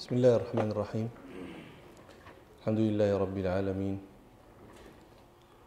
[0.00, 1.08] بسم الله الرحمن الرحيم
[2.60, 4.00] الحمد لله رب العالمين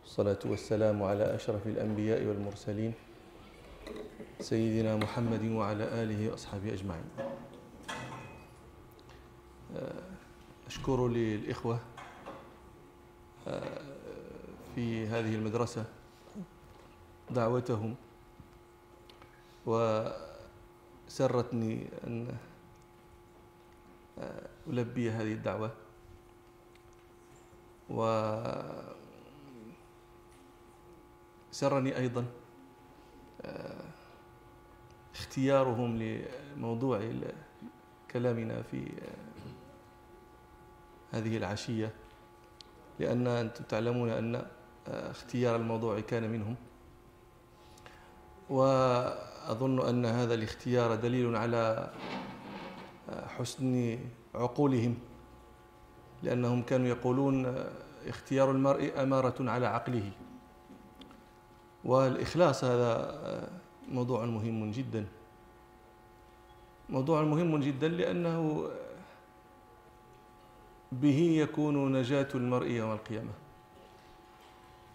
[0.02, 2.94] والصلاة والسلام على أشرف الأنبياء والمرسلين
[4.42, 7.06] سيدنا محمد وعلى آله وأصحابه أجمعين
[10.68, 11.80] أشكر للإخوة
[14.74, 15.86] في هذه المدرسة
[17.30, 17.96] دعوتهم
[21.06, 22.34] وسرتني أن
[24.68, 25.72] ألبي هذه الدعوة.
[31.50, 32.26] وسرني أيضا
[35.16, 37.12] اختيارهم لموضوع
[38.12, 38.92] كلامنا في
[41.12, 41.94] هذه العشية.
[43.00, 44.46] لأن أنتم تعلمون أن
[44.88, 46.56] اختيار الموضوع كان منهم.
[48.50, 51.94] وأظن أن هذا الاختيار دليل على
[53.38, 54.00] حسن
[54.36, 54.96] عقولهم
[56.24, 57.56] لأنهم كانوا يقولون
[58.08, 60.12] اختيار المرء أمارة على عقله.
[61.86, 63.50] والإخلاص هذا
[63.92, 65.06] موضوع مهم جدا.
[66.90, 68.70] موضوع مهم جدا لأنه
[70.92, 73.32] به يكون نجاة المرء يوم القيامة.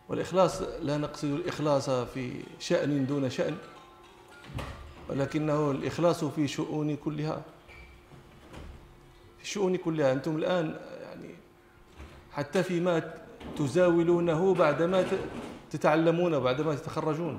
[0.09, 3.57] والإخلاص لا نقصد الإخلاص في شأن دون شأن
[5.09, 7.43] ولكنه الإخلاص في شؤون كلها.
[9.49, 10.13] الشؤون كلها.
[10.13, 11.35] أنتم الآن يعني
[12.33, 13.15] حتى فيما
[13.57, 15.05] تزاولونه بعدما
[15.71, 17.39] تتعلمون بعدما تتخرجون.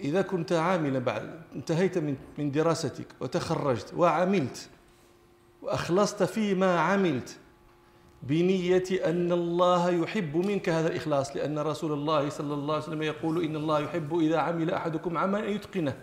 [0.00, 4.68] إذا كنت عاملا بعد انتهيت من من دراستك وتخرجت وعملت
[5.62, 7.36] وأخلصت فيما عملت
[8.22, 13.44] بنية أن الله يحب منك هذا الإخلاص لأن رسول الله صلى الله عليه وسلم يقول
[13.44, 15.96] إن الله يحب إذا عمل أحدكم عملا يتقنه.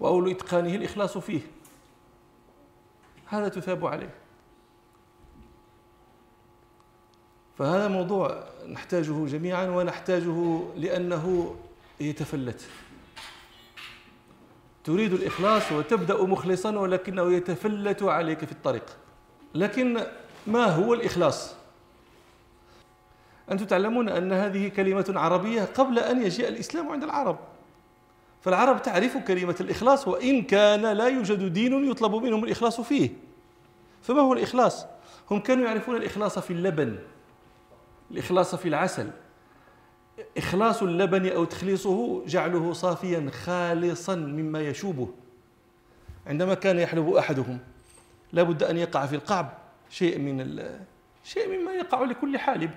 [0.00, 1.40] وأول إتقانه الإخلاص فيه.
[3.32, 4.14] هذا تثاب عليه.
[7.58, 11.56] فهذا موضوع نحتاجه جميعا ونحتاجه لأنه
[12.00, 12.68] يتفلت.
[14.84, 18.96] تريد الإخلاص وتبدأ مخلصا ولكنه يتفلت عليك في الطريق.
[19.54, 20.06] لكن
[20.46, 21.54] ما هو الإخلاص؟
[23.50, 27.38] أنتم تعلمون أن هذه كلمة عربية قبل أن يجيء الإسلام عند العرب.
[28.42, 33.10] فالعرب تعرف كلمة الإخلاص وإن كان لا يوجد دين يطلب منهم الإخلاص فيه.
[34.02, 34.86] فما هو الإخلاص؟
[35.30, 36.98] هم كانوا يعرفون الإخلاص في اللبن
[38.10, 39.10] الإخلاص في العسل.
[40.36, 45.08] إخلاص اللبن أو تخليصه جعله صافيا خالصا مما يشوبه.
[46.26, 47.58] عندما كان يحلب أحدهم
[48.32, 49.52] لا بد أن يقع في القعب.
[49.90, 50.62] شيء من
[51.24, 52.70] شيء مما يقع لكل حالب.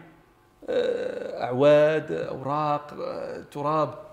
[0.69, 2.93] أعواد أوراق
[3.51, 4.04] تراب.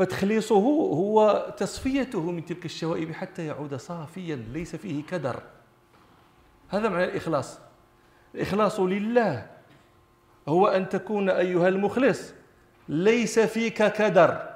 [0.00, 5.42] فتخليصه هو تصفيته من تلك الشوائب حتى يعود صافيا ليس فيه كدر.
[6.68, 7.58] هذا معنى الإخلاص.
[8.34, 9.46] الإخلاص لله.
[10.48, 12.32] هو أن تكون أيها المخلص.
[12.88, 14.50] ليس فيك كدر.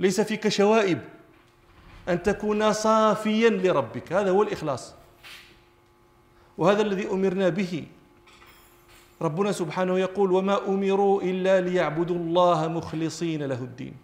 [0.00, 1.00] ليس فيك شوائب.
[2.08, 4.12] أن تكون صافيا لربك.
[4.12, 4.94] هذا هو الإخلاص.
[6.58, 7.86] وهذا الذي أمرنا به.
[9.22, 14.03] ربنا سبحانه يقول وما أمروا إلا ليعبدوا الله مخلصين له الدين.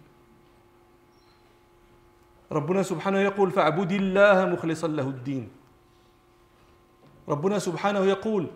[2.51, 5.49] ربنا سبحانه يقول فاعبد الله مخلصا له الدين.
[7.29, 8.47] ربنا سبحانه يقول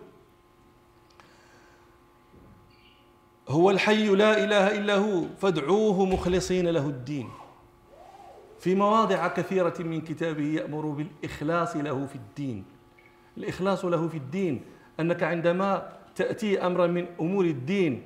[3.48, 7.28] هو الحي لا إله إلا هو فادعوه مخلصين له الدين.
[8.58, 12.64] في مواضع كثيرة من كتابه يأمر بالإخلاص له في الدين.
[13.36, 14.64] الإخلاص له في الدين
[15.00, 18.02] أنك عندما تأتي أمرا من أمور الدين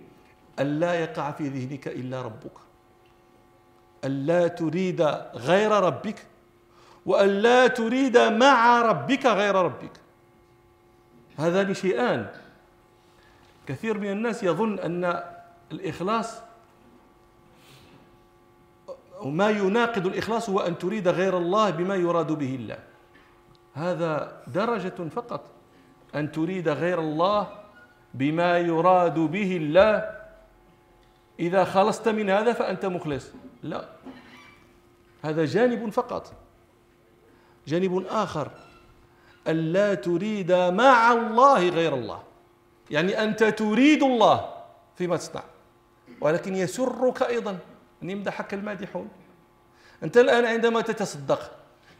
[0.60, 2.69] الا يقع في ذهنك إلا ربك.
[4.04, 5.00] الا تريد
[5.34, 6.26] غير ربك
[7.06, 10.00] والا تريد مع ربك غير ربك.
[11.38, 12.30] هذان شيئان.
[13.66, 15.22] كثير من الناس يظن أن
[15.72, 16.40] الإخلاص
[19.20, 22.78] وما يناقض الإخلاص هو أن تريد غير الله بما يراد به الله.
[23.74, 25.50] هذا درجة فقط
[26.14, 27.48] أن تريد غير الله
[28.14, 30.20] بما يراد به الله.
[31.40, 33.32] إذا خلصت من هذا فأنت مخلص.
[33.62, 33.88] لا.
[35.22, 36.32] هذا جانب فقط.
[37.66, 38.50] جانب آخر.
[39.48, 42.22] الا تريد مع الله غير الله.
[42.90, 44.48] يعني أنت تريد الله
[44.96, 45.42] فيما تصنع.
[46.20, 47.58] ولكن يسرك أيضا.
[48.02, 49.08] أن يمدحك المادحون.
[50.02, 51.50] أنت الآن عندما تتصدق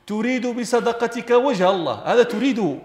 [0.07, 1.95] تريد بصدقتك وجه الله.
[1.95, 2.79] هذا تريده.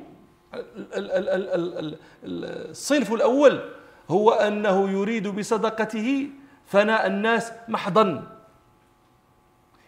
[2.24, 3.69] الصنف الأول
[4.10, 6.30] هو أنه يريد بصدقته
[6.66, 8.34] فناء الناس محضا.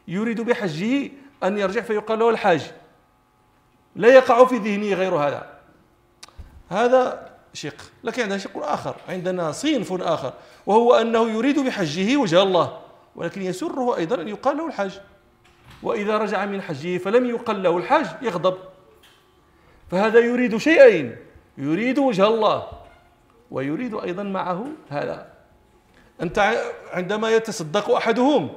[0.08, 1.12] يريد بحجه
[1.44, 2.72] أن يرجع فيقال له الحاج.
[3.96, 5.50] لا يقع في ذهنه غير هذا.
[6.70, 7.76] هذا شق.
[8.04, 8.96] لكن عندنا شق آخر.
[9.10, 10.34] عندنا صنف آخر.
[10.66, 12.80] وهو أنه يريد بحجه وجه الله.
[13.16, 14.92] ولكن يسره أيضا أن يقال له الحج
[15.84, 18.58] وإذا رجع من حجه فلم يقل له الحج يغضب.
[19.92, 21.16] فهذا يريد شيئين
[21.58, 22.68] يريد وجه الله.
[23.52, 25.34] ويريد أيضا معه هذا.
[26.22, 28.50] أنت عندما يتصدق أحدهم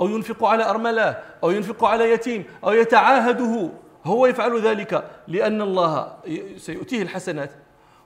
[0.00, 3.70] أو ينفق على أرملة أو ينفق على يتيم أو يتعاهده.
[4.04, 6.16] هو يفعل ذلك لأن الله
[6.56, 7.50] سيؤتيه الحسنات.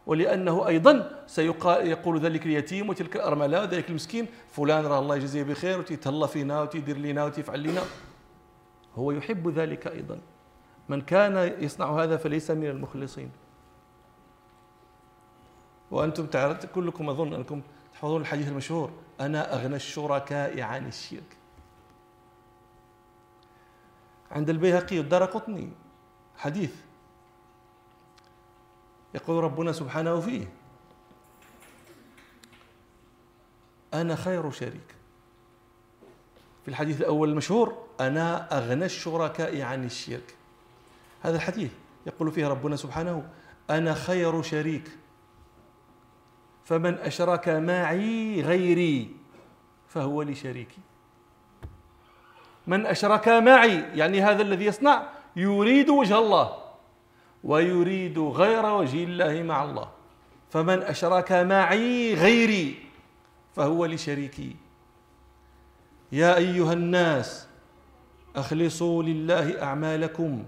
[0.07, 6.27] ولأنه أيضا سيقول ذلك اليتيم وتلك الأرملة وذلك المسكين فلان راه الله يجزيه بخير وتيتهلا
[6.27, 7.83] فينا وتيدير لنا وتيفعل لنا
[8.95, 10.19] هو يحب ذلك أيضا.
[10.89, 13.31] من كان يصنع هذا فليس من المخلصين.
[15.91, 17.63] وأنتم تعرف كلكم أظن أنكم
[17.93, 21.38] تحفظون الحديث المشهور أنا أغنى الشركاء عن الشرك.
[24.31, 25.71] عند البيهقي والدار قطني.
[26.37, 26.75] حديث.
[29.15, 30.49] يقول ربنا سبحانه فيه.
[33.95, 34.95] أنا خير شريك.
[36.63, 40.35] في الحديث الأول المشهور أنا أغنى الشركاء عن الشرك.
[41.23, 41.71] هذا الحديث
[42.07, 43.29] يقول فيه ربنا سبحانه
[43.71, 44.91] أنا خير شريك.
[46.65, 49.17] فمن أشرك معي غيري
[49.89, 50.81] فهو لشريكي.
[52.69, 56.53] من أشرك معي يعني هذا الذي يصنع يريد وجه الله
[57.45, 59.89] ويريد غير وجه الله مع الله.
[60.51, 62.77] فمن أشرك معي غيري
[63.57, 64.57] فهو لشريكي.
[66.13, 67.49] يا أيها الناس
[68.37, 70.45] أخلصوا لله أعمالكم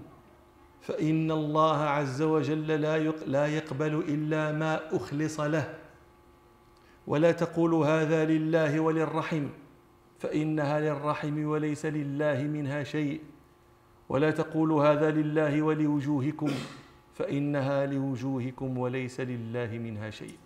[0.81, 2.67] فإن الله عز وجل
[3.25, 5.75] لا يقبل إلا ما أخلص له.
[7.07, 9.47] ولا تقولوا هذا لله وللرحم.
[10.21, 13.21] فإنها للرحم وليس لله منها شيء.
[14.09, 16.51] ولا تقولوا هذا لله ولوجوهكم
[17.13, 20.37] فإنها لوجوهكم وليس لله منها شيء.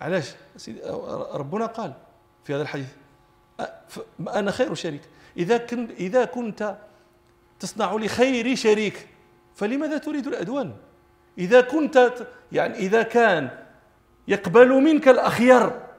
[0.00, 0.34] علاش؟
[1.32, 1.94] ربنا قال
[2.44, 2.88] في هذا الحديث
[4.20, 5.02] أنا خير شريك.
[5.36, 6.78] إذا كنت إذا كنت
[7.60, 9.08] تصنع لخير شريك
[9.54, 10.72] فلماذا تريد الأدوان
[11.38, 13.50] إذا كنت يعني إذا كان
[14.28, 15.89] يقبل منك الأخيار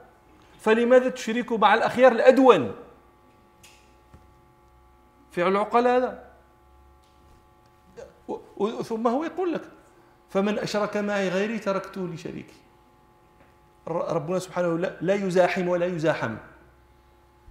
[0.62, 2.74] فلماذا تشرك مع الأخيار الأدون؟
[5.30, 6.32] فعل العقل هذا.
[8.84, 9.62] ثم هو يقول لك
[10.28, 12.54] فمن أشرك معي غيري تركته لشريكي.
[13.88, 16.36] ربنا سبحانه لا, لا يزاحم ولا يزاحم.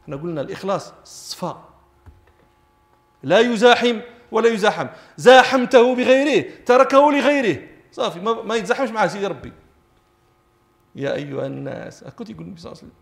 [0.03, 1.69] إحنا قلنا الإخلاص الصفاء
[3.23, 3.99] لا يزاحم
[4.31, 4.87] ولا يزاحم.
[5.17, 7.67] زاحمته بغيره تركه لغيره.
[7.91, 9.53] صافي ما يتزاحمش مع سيدي ربي.
[10.95, 13.01] يا أيها الناس كنت يقول النبي صلى الله عليه وسلم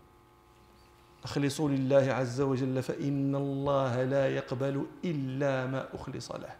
[1.24, 6.56] أخلصوا لله عز وجل فإن الله لا يقبل إلا ما أخلص له.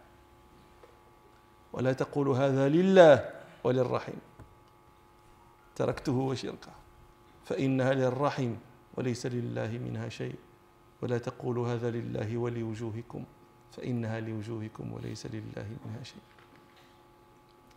[1.72, 3.30] ولا تقولوا هذا لله
[3.64, 4.18] وللرحم.
[5.76, 6.72] تركته وشركه.
[7.44, 8.54] فإنها للرحم
[8.94, 10.36] وليس لله منها شيء.
[11.02, 13.24] ولا تقولوا هذا لله ولوجوهكم
[13.72, 16.22] فإنها لوجوهكم وليس لله منها شيء.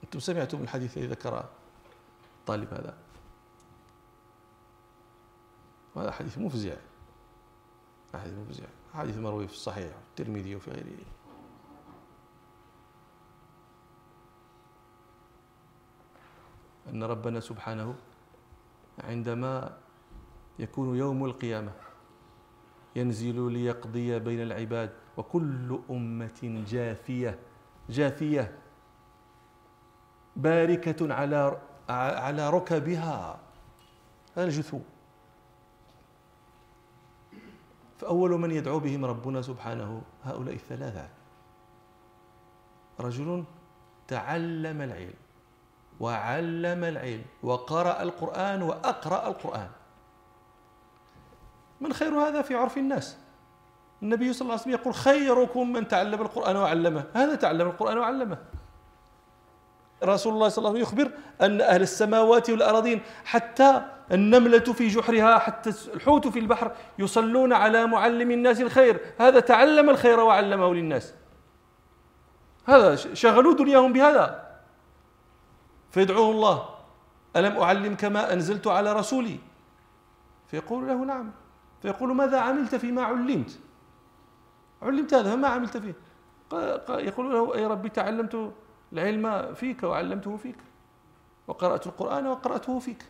[0.04, 1.50] أنتم سمعتم الحديث الذي ذكره
[2.40, 3.03] الطالب هذا.
[5.96, 6.76] وهذا حديث مفزع.
[8.14, 8.66] حديث مفزع.
[8.94, 11.06] حديث مروي في الصحيح والترمذي وفي غيره.
[16.90, 17.96] أن ربنا سبحانه
[19.04, 19.78] عندما
[20.60, 21.72] يكون يوم القيامة
[22.96, 27.40] ينزل ليقضي بين العباد وكل أمة جاثية
[27.90, 28.58] جاثية
[30.36, 33.40] باركة على على ركبها.
[34.36, 34.80] هذا الجثو.
[38.04, 41.08] فأول من يدعو بهم ربنا سبحانه هؤلاء الثلاثة.
[43.00, 43.44] رجل
[44.08, 45.14] تعلم العلم
[46.00, 49.70] وعلم العلم وقرأ القرآن وأقرأ القرآن.
[51.82, 53.18] من خير هذا في عرف الناس؟
[54.04, 57.04] النبي صلى الله عليه وسلم يقول خيركم من تعلم القرآن وعلمه.
[57.14, 58.38] هذا تعلم القرآن وعلمه.
[60.06, 63.82] رسول الله صلى الله عليه وسلم يخبر أن أهل السماوات والأراضين حتى
[64.12, 69.00] النملة في جحرها حتى الحوت في البحر يصلون على معلم الناس الخير.
[69.20, 71.14] هذا تعلم الخير وعلمه للناس.
[72.66, 74.44] هذا شغلوا دنياهم بهذا.
[75.92, 76.70] فيدعوه الله.
[77.36, 79.40] ألم أعلمك ما أنزلت على رسولي؟
[80.48, 81.32] فيقول له نعم.
[81.82, 83.60] فيقول ماذا عملت فيما علمت؟
[84.82, 85.94] علمت هذا ما عملت فيه؟
[86.90, 88.52] يقول له أي ربي تعلمت
[88.94, 90.58] العلم فيك وعلمته فيك.
[91.48, 93.06] وقرأت القرآن وقرأته فيك.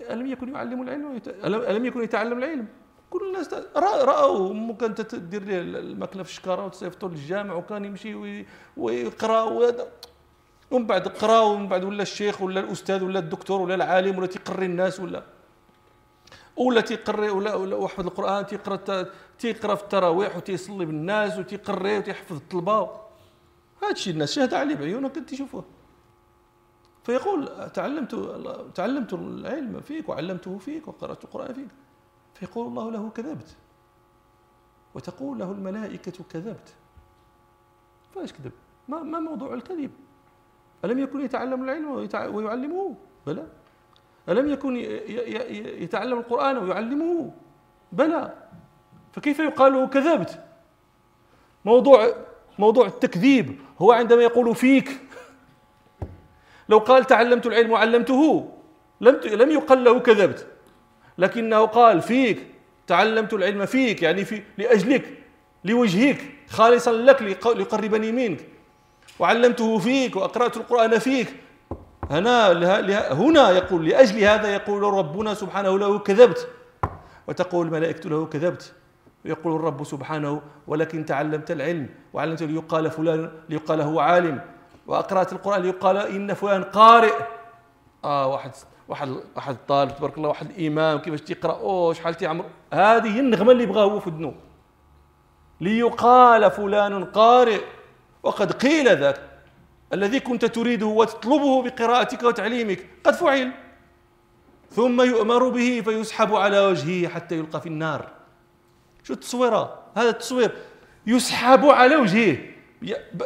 [0.00, 2.66] ألم يكن يعلم العلم ألم يكن يتعلم العلم؟
[3.10, 8.44] كل الناس رأوا امه كانت تدير ليه الماكله في الشكارة وتصيفطوا للجامع وكان يمشي
[8.76, 9.42] ويقرأ
[10.70, 14.66] ومن بعد قرأ ومن بعد ولا الشيخ ولا الأستاذ ولا الدكتور ولا العالم ولا تيقري
[14.66, 15.22] الناس ولا.
[16.56, 19.06] ولا تيقري ولا ولا وحفظ القرآن تيقرا
[19.38, 23.05] تيقرا في التراويح وتيصلي بالناس وتيقري وتيحفظ الطلبة.
[23.82, 25.64] هذا الشيء الناس شهد عليه بعيونك كنت تشوفوه
[27.04, 28.14] فيقول تعلمت
[28.74, 31.68] تعلمت العلم فيك وعلمته فيك وقرأت القرآن فيك
[32.34, 33.56] فيقول الله له كذبت
[34.94, 36.74] وتقول له الملائكة كذبت
[38.14, 38.52] فايش كذب؟
[38.88, 39.90] ما ما موضوع الكذب؟
[40.84, 41.90] ألم يكن يتعلم العلم
[42.34, 43.46] ويعلمه؟ بلى
[44.28, 44.76] ألم يكن
[45.82, 47.32] يتعلم القرآن ويعلمه؟
[47.92, 48.48] بلى
[49.12, 50.44] فكيف يقال له كذبت؟
[51.64, 52.25] موضوع
[52.58, 55.00] موضوع التكذيب هو عندما يقول فيك.
[56.68, 58.48] لو قال تعلمت العلم وعلمته
[59.00, 60.46] لم لم يقل له كذبت.
[61.18, 62.46] لكنه قال فيك
[62.86, 65.18] تعلمت العلم فيك يعني في لأجلك
[65.64, 68.40] لوجهك خالصا لك ليقربني منك.
[69.18, 71.34] وعلمته فيك وأقرأت القرآن فيك.
[72.10, 72.52] هنا
[73.12, 76.48] هنا يقول لأجل هذا يقول ربنا سبحانه له كذبت.
[77.28, 78.72] وتقول الملائكة له كذبت.
[79.26, 84.40] ويقول الرب سبحانه ولكن تعلمت العلم وعلمت ليقال فلان ليقال هو عالم.
[84.86, 87.14] وقراءة القرآن يقال إن فلان قارئ.
[88.04, 88.50] آه واحد
[88.88, 93.52] واحد واحد طالب تبارك الله واحد الإمام كيفاش تيقرأ أوه شحال تيعمر هذه هي النغمة
[93.52, 94.34] اللي بغاه هو في الذنوب
[95.60, 97.60] ليقال فلان قارئ.
[98.22, 99.20] وقد قيل ذاك
[99.92, 103.52] الذي كنت تريده وتطلبه بقراءتك وتعليمك قد فعل
[104.70, 108.15] ثم يؤمر به فيسحب على وجهه حتى يلقى في النار.
[109.06, 110.50] شو التصويره هذا التصوير
[111.06, 112.38] يسحب على وجهه.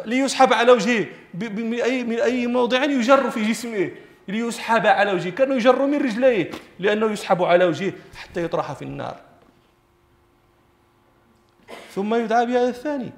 [0.05, 1.07] ليسحب على وجهه.
[1.33, 3.91] من أي من أي موضع يجر في جسمه.
[4.27, 5.29] ليسحب على وجهه.
[5.29, 6.51] كأنه يجر من رجليه.
[6.79, 9.17] لأنه يسحب على وجهه حتى يطرح في النار.
[11.95, 13.11] ثم يدعى بهذا الثاني.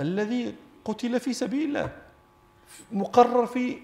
[0.00, 0.54] الذي
[0.84, 1.88] قتل في سبيل الله.
[2.92, 3.78] مقرر في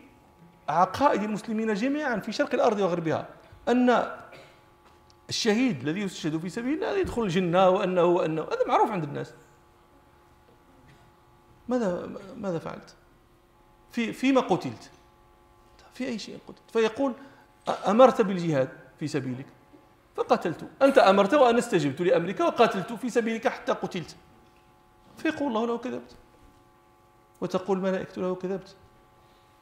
[0.69, 3.29] عقائد المسلمين جميعا في شرق الأرض وغربها.
[3.69, 4.11] أن
[5.29, 8.43] الشهيد الذي يستشهد في سبيل الله يدخل الجنة وأنه وأنه.
[8.43, 9.35] هذا معروف عند الناس.
[11.69, 12.07] ماذا
[12.37, 12.95] ماذا فعلت؟
[13.91, 14.91] في فيما قتلت؟
[15.95, 17.13] في أي شيء قتلت؟ فيقول
[17.69, 18.69] أمرت بالجهاد
[18.99, 19.47] في سبيلك.
[20.17, 20.69] فقتلت.
[20.83, 24.17] أنت أمرت وأنا استجبت لأمرك وقاتلت في سبيلك حتى قتلت.
[25.17, 26.17] فيقول الله له كذبت.
[27.41, 28.77] وتقول الملائكة له كذبت.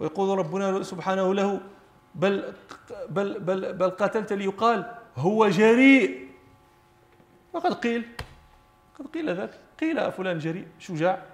[0.00, 1.61] ويقول ربنا سبحانه له
[2.14, 2.54] بل
[3.08, 6.26] بل بل بل قاتلت ليقال هو جريء.
[7.52, 8.08] وقد قيل
[8.99, 11.26] قد قيل ذاك قيل فلان جريء شجاع.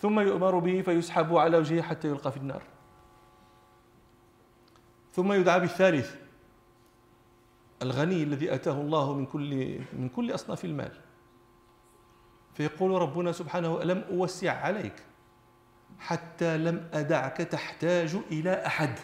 [0.00, 2.62] ثم يؤمر به فيسحب على وجهه حتى يلقى في النار.
[5.12, 6.16] ثم يدعى بالثالث
[7.82, 10.92] الغني الذي آتاه الله من كل من كل أصناف المال.
[12.54, 15.02] فيقول ربنا سبحانه ألم أوسع عليك؟
[15.98, 18.98] حتى لم أدعك تحتاج إلى أحد.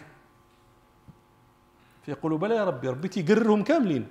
[2.03, 4.07] فيقول بلى يا ربي ربي تيقررهم كاملين.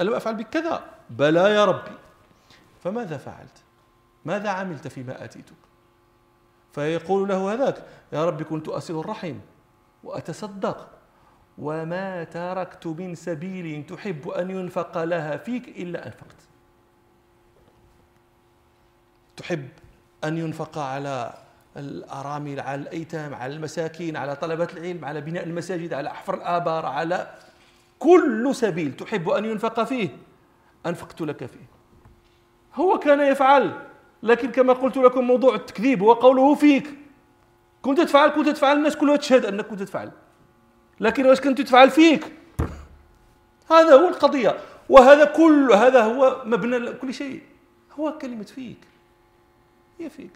[0.00, 1.96] ألم أفعل بك كذا؟ بلى يا ربي.
[2.84, 3.62] فماذا فعلت؟
[4.24, 5.54] ماذا عملت فيما آتيتك؟
[6.72, 9.38] فيقول له هذاك يا رب كنت أصل الرحم
[10.04, 10.88] وأتصدق
[11.58, 16.36] وما تركت من سبيل تحب أن ينفق لها فيك إلا أنفقت.
[19.36, 19.68] تحب
[20.24, 21.34] أن ينفق على
[21.76, 27.34] الأرامل على الأيتام على المساكين على طلبة العلم على بناء المساجد على حفر الآبار على
[27.98, 30.08] كل سبيل تحب أن ينفق فيه
[30.86, 31.70] أنفقت لك فيه.
[32.74, 33.72] هو كان يفعل
[34.22, 36.90] لكن كما قلت لكم موضوع التكذيب هو قوله فيك.
[37.82, 40.10] كنت تفعل كنت تفعل الناس كلها تشهد أنك كنت تفعل.
[41.00, 42.32] لكن واش كنت تفعل فيك؟
[43.70, 44.58] هذا هو القضية.
[44.88, 47.42] وهذا كل هذا هو مبنى كل شيء.
[48.00, 48.78] هو كلمة فيك.
[49.98, 50.30] هي فيك.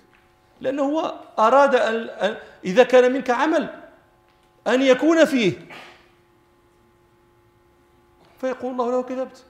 [0.61, 3.80] لأنه هو أراد أن إذا كان منك عمل
[4.66, 5.68] أن يكون فيه.
[8.40, 9.44] فيقول الله له كذبت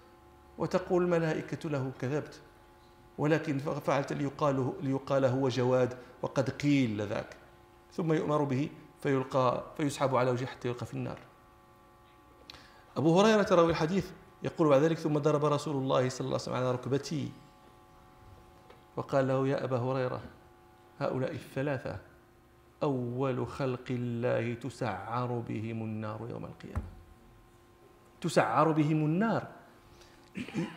[0.58, 2.40] وتقول الملائكة له كذبت.
[3.18, 7.36] ولكن فعلت ليقال, ليقال هو جواد وقد قيل ذاك.
[7.92, 8.70] ثم يؤمر به
[9.02, 11.18] فيلقى فيسحب على وجهه حتى يلقى في النار.
[12.96, 14.10] أبو هريرة راوي الحديث
[14.42, 17.32] يقول بعد ذلك ثم ضرب رسول الله صلى الله عليه وسلم على ركبتي.
[18.96, 20.20] وقال له يا أبا هريرة
[21.00, 21.98] هؤلاء الثلاثة
[22.82, 26.84] أول خلق الله تسعر بهم النار يوم القيامة.
[28.20, 29.46] تسعر بهم النار.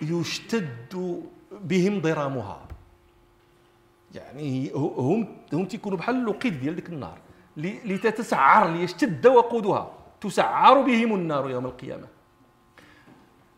[0.02, 2.68] يشتد بهم ضرامها.
[4.16, 7.18] يعني هم هم تيكونوا بحال الوقيد ديال ديك النار.
[7.58, 9.94] لتتسعر ليشتد وقودها.
[10.22, 12.08] تسعر بهم النار يوم القيامة.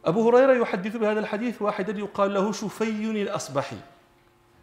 [0.06, 3.78] أبو هريرة يحدث بهذا الحديث واحدا يقال له شفي الأصبحي.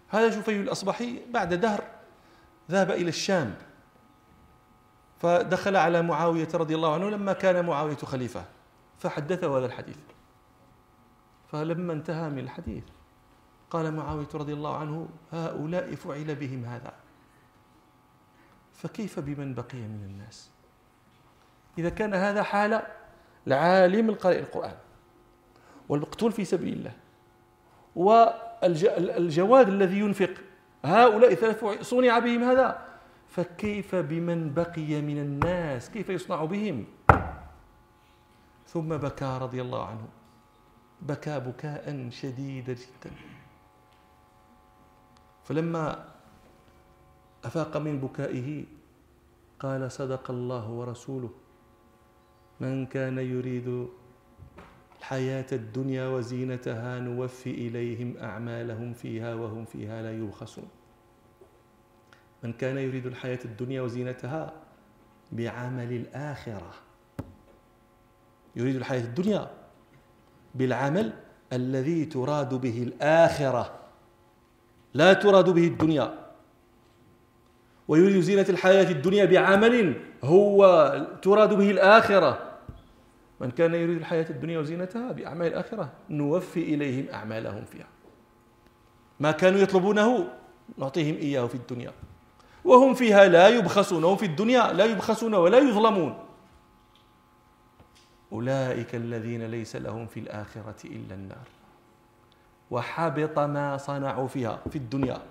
[0.09, 1.85] هذا شفي الأصبحي بعد دهر
[2.71, 3.55] ذهب إلى الشام
[5.19, 8.45] فدخل على معاوية رضي الله عنه لما كان معاوية خليفة
[8.99, 9.99] فحدثه هذا الحديث.
[11.53, 12.85] فلما انتهى من الحديث
[13.71, 16.93] قال معاوية رضي الله عنه هؤلاء فعل بهم هذا.
[18.73, 20.51] فكيف بمن بقي من الناس؟
[21.79, 22.83] إذا كان هذا حال
[23.47, 24.77] العالم القارئ القرآن
[25.89, 26.93] والمقتول في سبيل الله
[28.63, 30.35] والجواد الذي ينفق.
[30.85, 32.87] هؤلاء ثلاث صنع بهم هذا.
[33.29, 36.85] فكيف بمن بقي من الناس؟ كيف يصنع بهم؟
[38.67, 40.09] ثم بكى رضي الله عنه.
[41.03, 43.11] بكى بكاء شديدا جدا.
[45.45, 46.05] فلما
[47.45, 48.65] أفاق من بكائه
[49.61, 51.31] قال صدق الله ورسوله
[52.61, 53.89] من كان يريد
[54.99, 60.69] الحياة الدنيا وزينتها نوفي إليهم أعمالهم فيها وهم فيها لا يبخسون.
[62.43, 64.53] من كان يريد الحياة الدنيا وزينتها
[65.33, 66.71] بعمل الآخرة.
[68.57, 69.51] يريد الحياة الدنيا
[70.55, 71.13] بالعمل
[71.53, 73.79] الذي تراد به الآخرة.
[74.95, 76.15] لا تراد به الدنيا.
[77.89, 80.63] ويريد زينة الحياة الدنيا بعمل هو
[81.23, 82.46] تراد به الآخرة.
[83.41, 87.87] من كان يريد الحياة الدنيا وزينتها بأعمال الآخرة نوفي إليهم أعمالهم فيها.
[89.21, 90.33] ما كانوا يطلبونه
[90.79, 91.93] نعطيهم إياه في الدنيا.
[92.65, 96.19] وهم فيها لا يبخسون وهم في الدنيا لا يبخسون ولا يظلمون.
[98.33, 101.49] أولئك الذين ليس لهم في الآخرة إلا النار.
[102.71, 105.23] وحبط ما صنعوا فيها في الدنيا.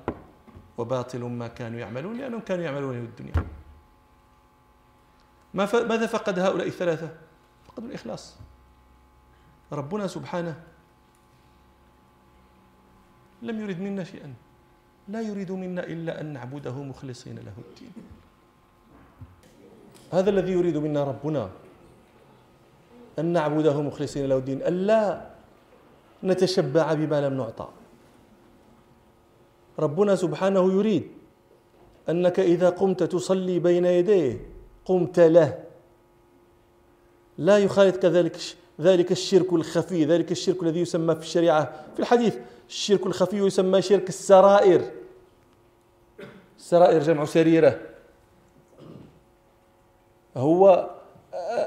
[0.78, 3.46] وباطل ما كانوا يعملون لأنهم كانوا يعملون في الدنيا.
[5.54, 7.25] ماذا فقد هؤلاء الثلاثة؟
[7.76, 8.40] فقدوا الإخلاص
[9.72, 10.56] ربنا سبحانه
[13.44, 14.34] لم يرد منا شيئا.
[15.12, 17.94] لا يريد منا إلا أن نعبده مخلصين له الدين.
[20.14, 21.50] هذا الذي يريد منا ربنا
[23.20, 25.36] أن نعبده مخلصين له الدين ألا
[26.24, 27.70] نتشبع بما لم نعطى.
[29.80, 31.06] ربنا سبحانه يريد
[32.10, 34.40] أنك إذا قمت تصلي بين يديه
[34.86, 35.66] قمت له.
[37.38, 38.38] لا يخالط ذلك
[38.82, 41.74] ذلك الشرك الخفي ذلك الشرك الذي يسمى في الشريعة.
[41.94, 42.38] في الحديث
[42.70, 44.82] الشرك الخفي يسمى شرك السرائر.
[46.58, 47.80] السرائر جمع سريرة.
[50.38, 50.90] هو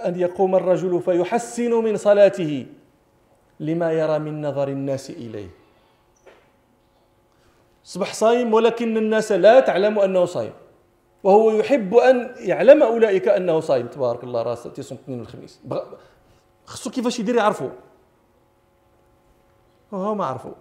[0.07, 2.66] أن يقوم الرجل فيحسن من صلاته
[3.61, 5.48] لما يرى من نظر الناس إليه.
[7.85, 10.52] صبح صايم ولكن الناس لا تعلم أنه صايم.
[11.22, 13.87] وهو يحب أن يعلم أولئك أنه صايم.
[13.87, 15.61] تبارك الله راسه تيصوم الاثنين والخميس.
[16.68, 17.70] خصو كيفاش يدير يعرفوا
[19.94, 20.52] هو ما عرفوا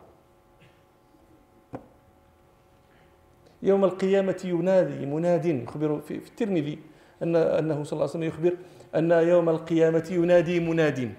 [3.63, 6.79] يوم القيامة ينادي مناد يخبر في, في الترمذي
[7.23, 8.57] أن أنه صلى الله عليه وسلم يخبر
[8.95, 11.13] أن يوم القيامة ينادي مناد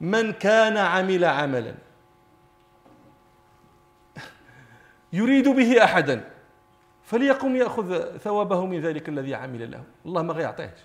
[0.00, 1.74] من كان عمل عملا؟
[5.12, 6.33] يريد به أحدا.
[7.14, 9.84] فليقم يأخذ ثوابه من ذلك الذي عمل له.
[10.06, 10.78] الله ما غيعطيهش.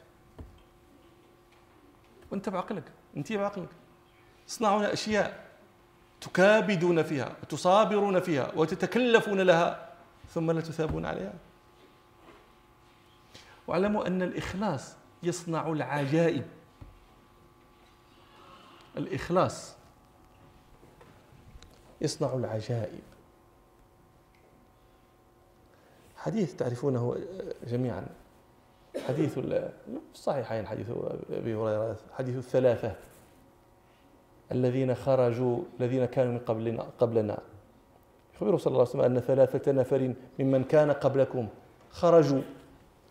[2.31, 2.83] وانت بعقلك
[3.17, 3.69] انت بعقلك.
[4.47, 5.45] تصنعون أشياء
[6.21, 9.93] تكابدون فيها وتصابرون فيها وتتكلفون لها
[10.29, 11.33] ثم لا تثابون عليها.
[13.67, 16.45] واعلموا أن الإخلاص يصنع العجائب.
[18.97, 19.75] الإخلاص
[22.01, 23.03] يصنع العجائب.
[26.19, 27.15] حديث تعرفونه
[27.67, 28.05] جميعا.
[29.07, 29.39] حديث
[30.13, 30.87] الصحيحين حديث
[31.31, 32.95] أبي هريرة حديث الثلاثة.
[34.51, 37.39] الذين خرجوا الذين كانوا من قبلنا قبلنا.
[38.35, 41.47] يخبر صلى الله عليه وسلم أن ثلاثة نفر ممن كان قبلكم
[41.91, 42.41] خرجوا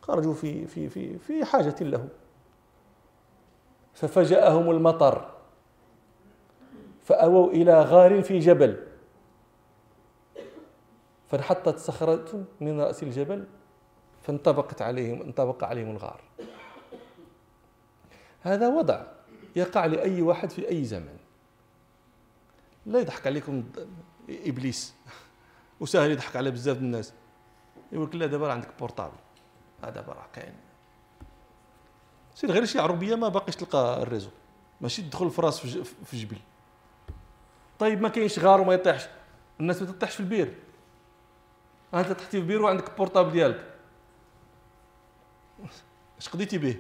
[0.03, 2.09] خرجوا في في في في حاجة له
[3.95, 5.31] ففجأهم المطر
[7.05, 8.88] فأووا إلى غار في جبل.
[11.31, 13.47] فانحطت صخرة من رأس الجبل
[14.23, 16.21] فانطبقت عليهم انطبق عليهم الغار.
[18.41, 19.03] هذا وضع
[19.57, 21.17] يقع لأي واحد في أي زمن.
[22.87, 23.65] لا يضحك عليكم
[24.29, 24.95] إبليس.
[25.81, 27.13] وسهل يضحك على بزاف الناس.
[27.93, 29.17] يقول لك لا دابا عندك portable
[29.83, 30.55] هذا دابا راه كاين.
[32.35, 34.31] سير غير شي عروبية ما باقيش تلقى ال réseau.
[34.81, 35.61] ماشي تدخل في راس
[36.05, 36.39] في جبل.
[37.79, 39.09] طيب ما كاينش غار وما يطيحش.
[39.61, 40.55] الناس ما تطيحش في البير.
[41.95, 43.65] أنت طحتي في البير وعندك ال portable ديالك.
[46.19, 46.77] اش قضيتي به؟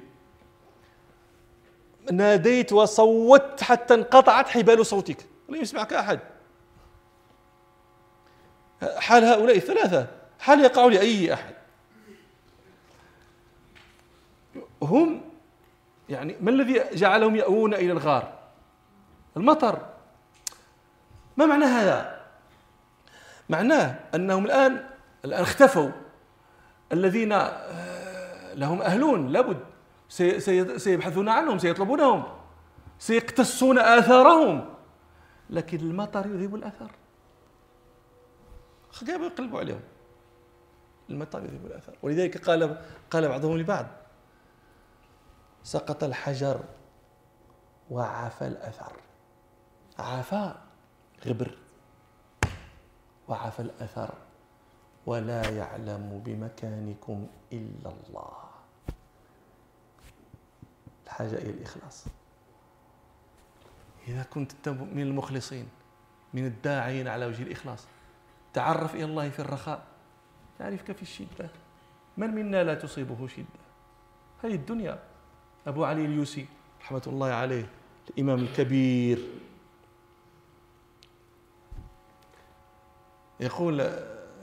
[2.12, 5.26] ناديت وصوت حتى انقطعت حبال صوتك.
[5.48, 6.20] لم يسمعك أحد.
[8.98, 10.06] حال هؤلاء الثلاثة
[10.40, 11.54] حال يقع لأي أحد.
[14.82, 15.20] هم
[16.08, 18.38] يعني ما الذي جعلهم يأوون إلى الغار؟
[19.36, 19.86] المطر.
[21.36, 22.26] ما معنى هذا؟
[23.48, 24.88] معناه أنهم الآن
[25.24, 25.90] الآن اختفوا.
[26.92, 29.60] الذين آه، لهم أهلون لابد.
[30.78, 32.24] سيبحثون عنهم سيطلبونهم
[32.98, 34.74] سيقتصون آثارهم.
[35.50, 36.90] لكن المطر يذهب الأثر.
[39.08, 39.80] قاموا يقلبوا عليهم.
[41.10, 41.96] المطر يذهب الأثر.
[42.02, 43.86] ولذلك قال قال بعضهم لبعض
[45.62, 46.60] سقط الحجر
[47.90, 48.92] وعفى الأثر.
[49.98, 50.54] عفى
[51.26, 51.58] غبر.
[53.28, 54.14] وعفى الأثر.
[55.08, 58.32] ولا يعلم بمكانكم إلا الله.
[61.06, 62.04] الحاجة إلى الإخلاص.
[64.08, 65.68] إذا كنت من المخلصين
[66.34, 67.86] من الداعين على وجه الإخلاص
[68.52, 69.82] تعرف إلى الله في الرخاء.
[70.60, 71.50] يعرفك في الشدة.
[72.16, 73.64] من منا لا تصيبه شدة؟
[74.44, 75.02] هذه الدنيا.
[75.66, 76.46] أبو علي اليوسي
[76.80, 77.66] رحمة الله عليه
[78.10, 79.28] الإمام الكبير.
[83.40, 83.80] يقول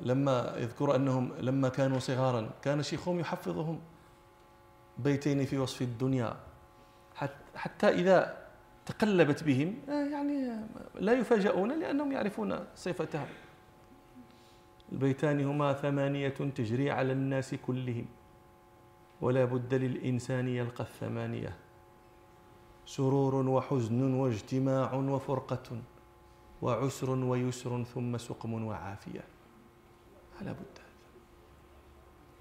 [0.01, 3.79] لما يذكر أنهم لما كانوا صغارا كان شيخهم يحفظهم
[4.97, 6.37] بيتين في وصف الدنيا.
[7.55, 8.45] حتى إذا
[8.85, 10.59] تقلبت بهم يعني
[10.95, 13.27] لا يفاجؤون لأنهم يعرفون صفتها
[14.91, 18.05] البيتان هما ثمانية تجري على الناس كلهم
[19.21, 21.55] ولا بد للإنسان يلقى الثمانية.
[22.85, 25.81] سرور وحزن واجتماع وفرقة
[26.61, 29.23] وعسر ويسر ثم سقم وعافية.
[30.41, 30.79] لا بد.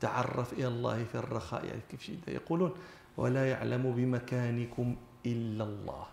[0.00, 1.64] تعرف إلى الله في الرخاء.
[1.64, 2.74] يعني كيف شيء يقولون
[3.16, 6.06] ولا يعلم بمكانكم إلا الله.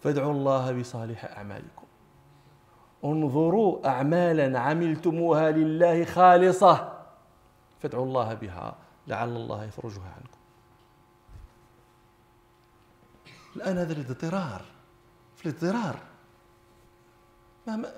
[0.00, 1.86] فادعوا الله بصالح أعمالكم.
[3.04, 7.02] انظروا أعمالا عملتموها لله خالصة.
[7.80, 8.76] فادعوا الله بها.
[9.06, 10.38] لعل الله يفرجها عنكم.
[13.56, 14.64] الآن هذا الإضطرار.
[15.36, 15.98] في الإضطرار.
[17.76, 17.92] ما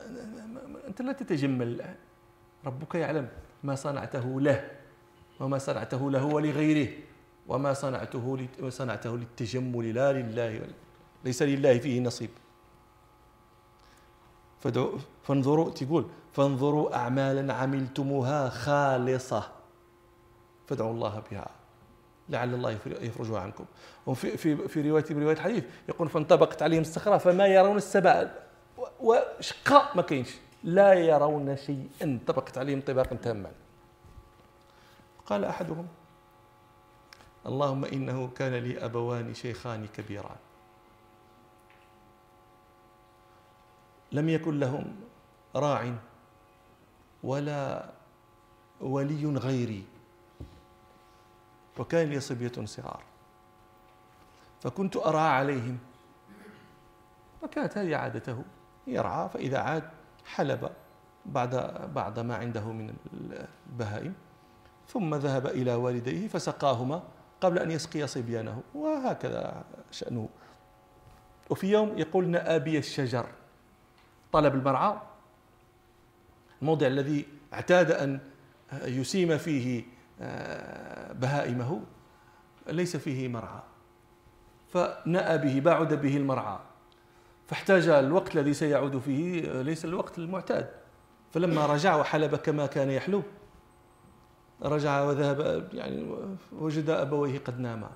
[0.45, 1.95] ما ما أنت لا تتجمل الآن
[2.67, 3.29] ربك يعلم
[3.65, 4.71] ما صنعته له
[5.41, 6.89] وما صنعته له ولغيره
[7.49, 10.67] وما صنعته صنعته للتجمل لا لله
[11.25, 12.31] ليس لله فيه نصيب.
[14.61, 19.51] فادعوا فانظروا تقول فانظروا أعمالا عملتموها خالصة.
[20.67, 21.51] فادعوا الله بها
[22.29, 23.65] لعل الله يفرجها عنكم.
[24.07, 28.31] وفي في في روايه بروايه حديث يقول فانطبقت عليهم الصخرة فما يرون السبع
[29.01, 30.37] وشقاء ما كاينش.
[30.65, 31.89] لا يرون شيئا.
[32.03, 33.53] انطبقت عليهم طباقا تاما.
[35.27, 35.89] قال أحدهم
[37.47, 40.37] اللهم إنه كان لي أبوان شيخان كبيران.
[44.13, 44.97] لم يكن لهم
[45.57, 45.95] راع
[47.23, 47.91] ولا
[48.81, 49.85] ولي غيري.
[51.79, 53.03] وكان لي صبية صغار.
[54.61, 55.79] فكنت أرعى عليهم.
[57.43, 58.45] وكانت هذه عادته.
[58.91, 59.83] يرعى فإذا عاد
[60.25, 60.71] حلب
[61.27, 61.55] بعد
[61.95, 62.95] بعد ما عنده من
[63.71, 64.15] البهائم
[64.89, 67.03] ثم ذهب إلى والديه فسقاهما
[67.41, 70.29] قبل أن يسقي صبيانه وهكذا شأنه
[71.51, 73.27] وفي يوم يقول نآبي الشجر
[74.33, 74.97] طلب المرعى
[76.63, 78.21] الموضع الذي اعتاد أن
[78.73, 79.85] يسيم فيه
[80.21, 81.83] آه، بهائمه
[82.69, 83.61] ليس فيه مرعى.
[84.73, 86.59] فنأى به بعد به المرعى.
[87.51, 90.71] فاحتاج الوقت الذي سيعود فيه ليس الوقت المعتاد.
[91.31, 93.23] فلما رجع وحلب كما كان يحلب
[94.63, 96.17] رجع وذهب يعني
[96.53, 97.91] وجد أبويه قد ناما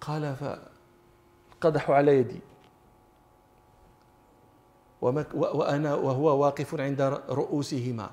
[0.00, 0.36] قال
[1.60, 2.40] فقدحوا على يدي.
[5.34, 8.10] وأنا وهو واقف عند رؤوسهما.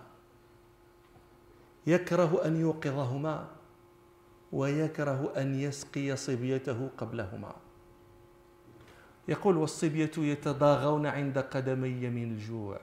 [1.87, 3.47] يكره أن يوقظهما
[4.51, 7.55] ويكره أن يسقي صبيته قبلهما.
[9.31, 12.79] يقول والصبية يتضاغون عند قدمي من الجوع.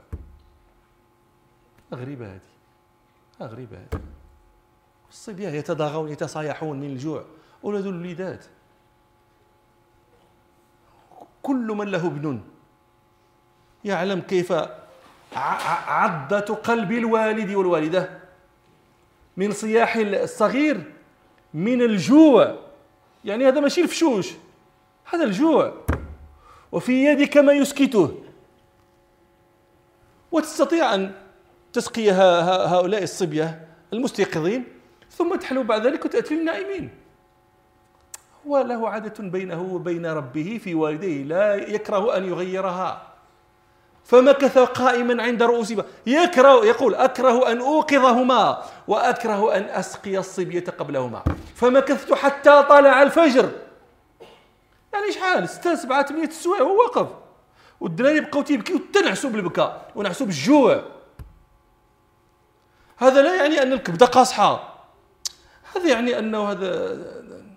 [1.94, 2.40] غريبة هذه.
[3.40, 4.00] غريبة هذه.
[5.10, 7.24] الصبية يتضاغون يتصايحون من الجوع.
[7.64, 8.44] أولاد الوليدات.
[11.42, 12.40] كل من له ابن.
[13.84, 14.52] يعلم كيف
[15.86, 18.18] عضة قلب الوالد والوالدة.
[19.36, 20.92] من صياح الصغير
[21.54, 22.58] من الجوع.
[23.24, 24.32] يعني هذا ماشي الفشوش.
[25.04, 25.86] هذا الجوع.
[26.72, 28.14] وفي يدك ما يسكته.
[30.32, 31.12] وتستطيع أن
[31.72, 34.64] تسقي هؤلاء الصبية المستيقظين
[35.10, 36.90] ثم تحلو بعد ذلك وتأتي للنائمين
[38.46, 43.02] هو له عادة بينه وبين ربه في والديه لا يكره أن يغيرها.
[44.04, 45.74] فمكث قائما عند رؤوس
[46.06, 51.22] يكره يقول أكره أن أوقظهما وأكره أن أسقي الصبية قبلهما.
[51.54, 53.50] فمكثت حتى طلع الفجر.
[54.98, 57.08] يعني شحال؟ ستة سبعة ثمانية سوايع هو واقف.
[57.80, 60.84] والدراري بقاو تيبكيو حتى نعسوا بالبكاء ونعسوا بالجوع.
[62.96, 64.78] هذا لا يعني أن الكبدة قاصحة.
[65.76, 67.48] هذا يعني أنه هذا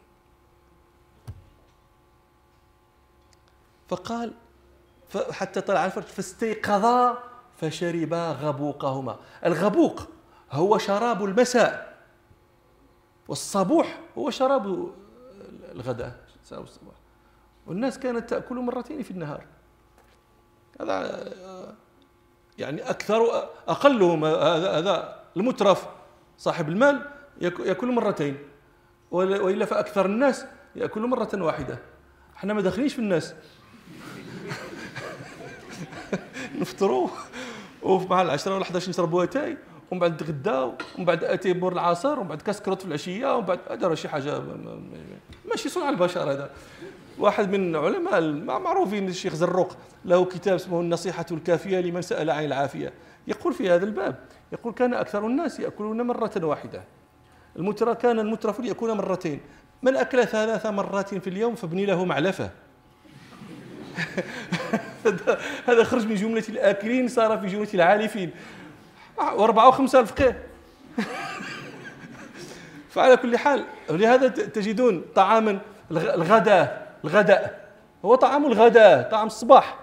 [3.89, 4.33] فقال
[5.31, 7.23] حتى طلع الفجر فاستيقظا
[7.57, 9.19] فشربا غبوقهما.
[9.45, 10.01] الغبوق
[10.51, 11.97] هو شراب المساء
[13.27, 14.93] والصبوح هو شراب
[15.71, 16.19] الغداء.
[16.51, 17.00] الصباح.
[17.67, 19.45] والناس كانت تأكل مرتين في النهار.
[20.81, 21.23] هذا
[22.57, 25.87] يعني أكثر أقلهم هذا المترف
[26.37, 27.05] صاحب المال
[27.41, 28.37] يأكل مرتين.
[29.11, 30.45] وإلا فأكثر الناس
[30.75, 31.79] يأكل مرة واحدة.
[32.35, 33.33] إحنا ما داخلينش في الناس.
[36.59, 37.09] نفطروا
[37.83, 39.57] ومع العشرة ولا 11 نشربوا أتاي
[39.91, 40.59] ومن بعد غدا
[40.97, 44.09] ومن بعد اتاي مور العصر ومن بعد كاس كروت في العشية ومن بعد هذا شي
[44.09, 44.41] حاجة
[45.49, 46.49] ماشي صنع البشر هذا.
[47.21, 48.21] واحد من علماء
[48.59, 52.93] معروفين الشيخ زروق له كتاب اسمه النصيحة الكافية لمن سأل عن العافية.
[53.27, 54.15] يقول في هذا الباب
[54.51, 56.83] يقول كان أكثر الناس يأكلون مرة واحدة.
[57.55, 59.39] المترى كان المترف يأكل مرتين.
[59.83, 62.49] من أكل ثلاث مرات في اليوم فابني له معلفة؟
[65.67, 68.31] هذا خرج من جملة الآكلين صار في جملة العالفين
[69.17, 70.43] وأربعة وخمسة الفقيه
[72.93, 75.59] فعلى كل حال لهذا تجدون طعاما
[75.91, 76.90] الغداء.
[77.03, 77.71] الغداء.
[78.05, 79.79] هو طعام الغداء طعام الصباح.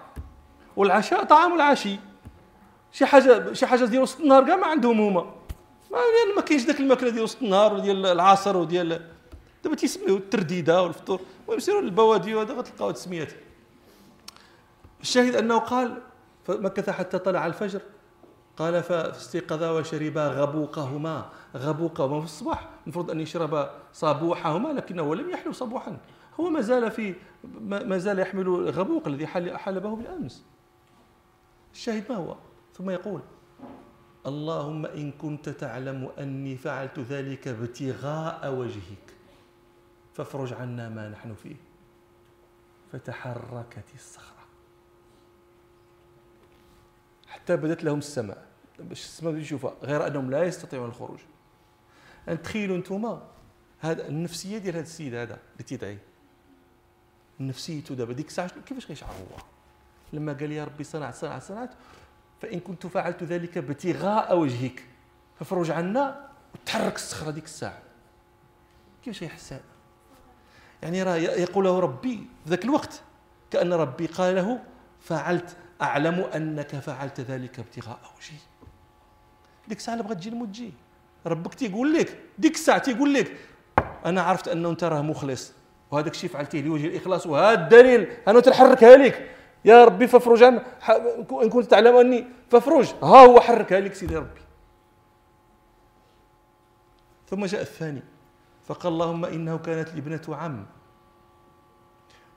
[0.75, 1.99] والعشاء طعام العشي.
[2.91, 5.21] شي حاجة شي حاجة ديال وسط النهار كاع ما عندهم هما.
[5.91, 9.01] ما يعني ما كاينش داك الماكلة ديال وسط النهار وديال العصر وديال
[9.63, 11.19] دابا تيسميو الترديدة والفطور.
[11.43, 13.33] المهم يسيروا للبوادي وهذا غتلقاو تسميات.
[15.01, 16.01] الشاهد أنه قال
[16.47, 17.81] فمكث حتى طلع الفجر
[18.57, 22.67] قال فاستيقظا وشربا غبوقهما غبوقهما في الصباح.
[22.83, 25.97] المفروض أن يشرب صبوحهما لكنه لم يحلو صبوحا.
[26.39, 27.15] هو ما زال في
[27.69, 30.45] ما زال يحمل الغبوق الذي حلبه بالأمس.
[31.73, 32.35] الشاهد ما هو؟
[32.73, 33.21] ثم يقول
[34.25, 39.13] اللهم إن كنت تعلم أني فعلت ذلك ابتغاء وجهك
[40.13, 41.55] فافرج عنا ما نحن فيه.
[42.91, 44.45] فتحركت الصخره
[47.27, 48.47] حتى بدت لهم السماء.
[48.79, 51.19] باش السماء يشوفها غير أنهم لا يستطيعون الخروج.
[52.43, 53.19] تخيلوا أنتم
[53.79, 55.97] هذا النفسية ديال هذا السيد هذا اللي تيدعي
[57.39, 59.37] نفسيته دابا ديك الساعة كيفاش غيشعر هو؟
[60.13, 61.69] لما قال يا ربي صنعت صنعت صنعت
[62.41, 64.83] فإن كنت فعلت ذلك ابتغاء وجهك
[65.39, 67.81] فافرج عنا وتحرك الصخرة ديك الساعة.
[69.03, 69.55] كيفاش يحس
[70.83, 73.01] يعني راه يقول له ربي في ذاك الوقت
[73.51, 74.59] كأن ربي قال له
[74.99, 78.39] فعلت أعلم أنك فعلت ذلك ابتغاء وجهي.
[79.67, 80.73] ديك الساعة بغات تجي الموت تجي.
[81.25, 83.37] ربك تيقول لك ديك الساعة تيقول لك
[84.05, 85.51] أنا عرفت أنه أنت راه مخلص.
[85.91, 88.17] وهذاك الشيء فعلتيه لوجه الإخلاص وهذا الدليل.
[88.27, 90.43] أنا تنحركها لك يا ربي فافرج.
[90.43, 90.61] عن
[91.43, 92.93] إن كنت تعلم أني فافرج.
[93.03, 94.41] ها هو حركها لك سيدي ربي.
[97.27, 98.03] ثم جاء الثاني.
[98.67, 100.65] فقال اللهم إنه كانت لي ابنه عم.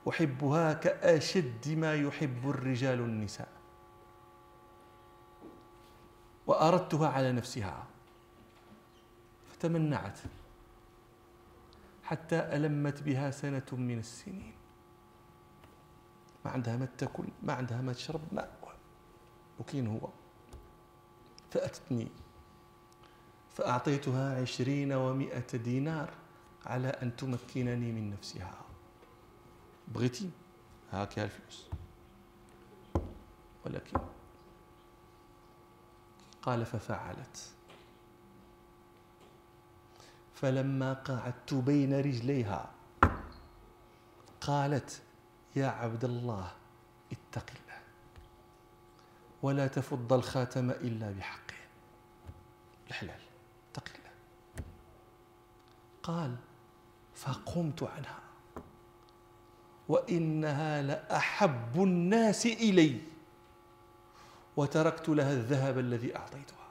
[0.09, 3.47] أحبها كأشد ما يحب الرجال النساء.
[6.47, 7.83] وأردتها على نفسها.
[9.51, 10.19] فتمنعت.
[12.03, 14.53] حتى ألمت بها سنة من السنين.
[16.45, 18.77] ما عندها ما تاكل ما عندها ما تشرب ماء
[19.59, 20.09] وكين هو.
[21.51, 22.07] فأتتني.
[23.51, 26.13] فأعطيتها عشرين ومائة دينار
[26.65, 28.61] على أن تمكنني من نفسها.
[29.87, 30.29] بغيتي.
[30.91, 31.69] هاك الفلوس.
[33.65, 33.99] ولكن
[36.41, 37.53] قال ففعلت.
[40.43, 42.71] فلما قعدت بين رجليها
[44.41, 45.01] قالت
[45.55, 46.51] يا عبد الله
[47.11, 47.79] اتق الله
[49.41, 51.55] ولا تفض الخاتم إلا بحقه.
[52.87, 53.19] الحلال
[53.71, 54.11] اتق الله.
[56.03, 56.35] قال
[57.15, 58.19] فقمت عنها
[59.89, 63.01] وإنها لأحب الناس إلي
[64.57, 66.62] وتركت لها الذهب الذي أعطيتها.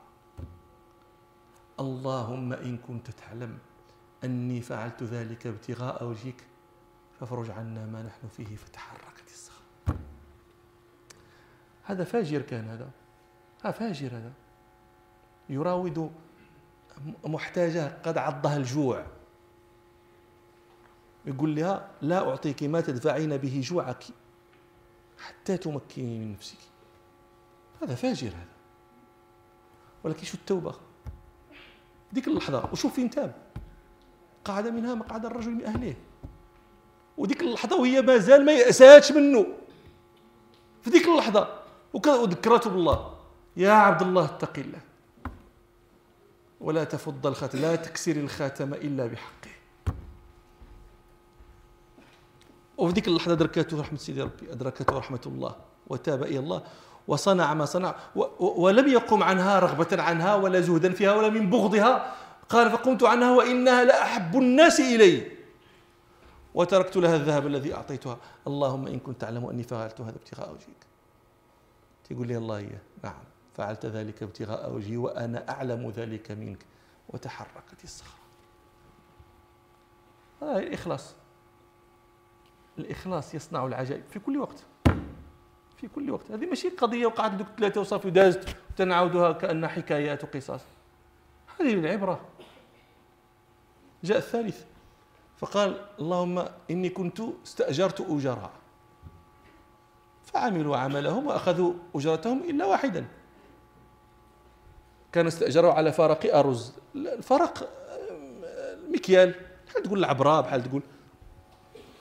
[1.83, 3.59] اللهم إن كنت تعلم
[4.25, 6.47] أني فعلت ذلك ابتغاء وجهك
[7.21, 9.99] فافرج عنا ما نحن فيه فتحركت الصخرة
[11.85, 12.91] هذا فاجر كان هذا.
[13.65, 14.33] ها فاجر هذا.
[15.49, 16.13] يراود
[17.25, 19.07] محتاجة قد عضها الجوع.
[21.27, 24.05] يقول لها لا أعطيك ما تدفعين به جوعك
[25.19, 26.59] حتى تمكني من نفسك.
[27.83, 28.53] هذا فاجر هذا.
[30.05, 30.75] ولكن شو التوبة؟
[32.13, 33.35] ديك اللحظة وشوف فين تاب.
[34.45, 35.95] قعد منها مقعد الرجل من أهله.
[37.19, 39.47] وديك اللحظة وهي مازال ما يأساتش منه.
[40.83, 41.59] في ديك اللحظة
[41.95, 43.15] وذكرته بالله.
[43.57, 44.81] يا عبد الله اتق الله.
[46.61, 49.51] ولا تفض الخاتم لا تكسر الخاتم إلا بحقه.
[52.79, 55.57] وفي ذيك اللحظة أدركته رحمة سيدي ربي أدركته رحمة الله.
[55.87, 56.63] وتاب إلى الله.
[57.09, 57.95] وصنع ما صنع
[58.39, 62.15] ولم يقم عنها رغبة عنها ولا زهدا فيها ولا من بغضها.
[62.49, 65.33] قال فقمت عنها وإنها لأحب الناس إلي.
[66.55, 68.19] وتركت لها الذهب الذي أعطيتها.
[68.47, 70.87] اللهم إن كنت تعلم أني فعلت هذا ابتغاء وجهك.
[72.05, 72.81] تقول لي الله إياه.
[73.05, 73.25] نعم.
[73.55, 76.67] فعلت ذلك ابتغاء وجهي وأنا أعلم ذلك منك.
[77.09, 78.23] وتحركت الصخرة.
[80.43, 81.15] هذا الإخلاص.
[82.79, 84.65] الإخلاص يصنع العجائب في كل وقت.
[85.83, 86.31] في كل وقت.
[86.31, 90.61] هذه ماشي قضية وقعت دوك ثلاثة وصافي ودازت وتنعودها كأنها حكايات وقصص.
[91.61, 92.21] هذه العبرة
[94.05, 94.65] جاء الثالث
[95.37, 98.51] فقال اللهم إني كنت استأجرت أجراء
[100.25, 103.07] فعملوا عملهم وأخذوا أجرتهم إلا واحدا.
[105.13, 106.73] كان استأجروا على فرق أرز.
[106.95, 107.69] الفرق
[108.89, 109.35] مكيال
[109.67, 110.83] بحال تقول العبرة بحال تقول؟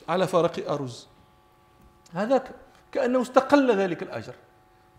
[0.09, 1.07] على فرق أرز.
[2.13, 2.43] هذا
[2.91, 4.33] كأنه استقل ذلك الأجر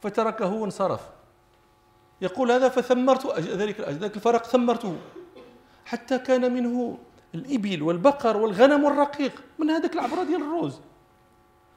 [0.02, 1.00] فتركه وانصرف.
[2.20, 4.96] يقول هذا فثمرت ذلك الأجر ذلك الفرق ثمرته.
[5.84, 6.98] حتى كان منه
[7.34, 10.80] الإبل والبقر والغنم والرقيق من هذاك العبرة ديال الروز.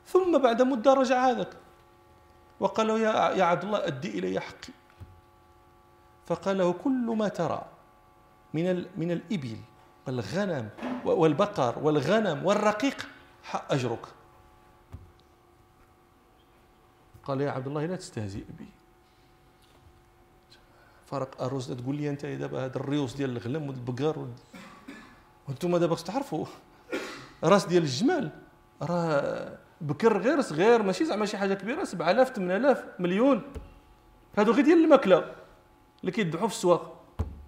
[0.08, 1.50] ثم بعد مدة رجع هذاك.
[2.60, 4.74] وقال له يا يا عبد الله أدي إلي حقي.
[6.26, 7.66] فقال له كل ما ترى
[8.54, 9.58] من من الإبل
[10.08, 10.70] والغنم
[11.06, 13.08] والبقر والغنم والرقيق
[13.70, 14.06] أجرك.
[17.26, 18.66] قال يا عبد الله لا تستهزئ بي.
[21.06, 24.28] فرق أروز تقول لي أنت دابا هذا الريوس ديال الغنم والبقر
[25.48, 26.46] وأنتم دابا تعرفوا
[27.44, 28.32] راس ديال الجمال.
[28.82, 33.42] راه بكر غير صغير ماشي زعما شي حاجة كبيرة 7000 8000 مليون.
[34.38, 35.36] هادو غير ديال الماكلة.
[36.02, 37.04] اللي كيذبحوا في السواق.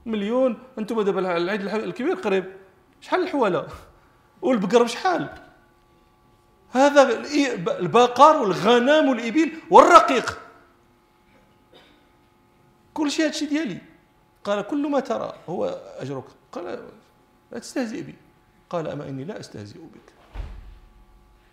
[0.06, 0.58] مليون.
[0.80, 2.46] أنتم دابا العيد الكبير قريب.
[3.02, 3.68] شحال الحواله
[4.42, 5.47] والبقر بشحال؟
[6.78, 7.20] هذا
[7.80, 10.40] البقر والغنم والإبل والرقيق.
[12.94, 13.82] كل شيء هادشي ديالي.
[14.44, 15.66] قال كل ما ترى هو
[15.98, 16.24] أجرك.
[16.52, 16.90] قال
[17.52, 18.16] لا تستهزئ بي.
[18.70, 20.13] قال أما إني لا أستهزئ بك.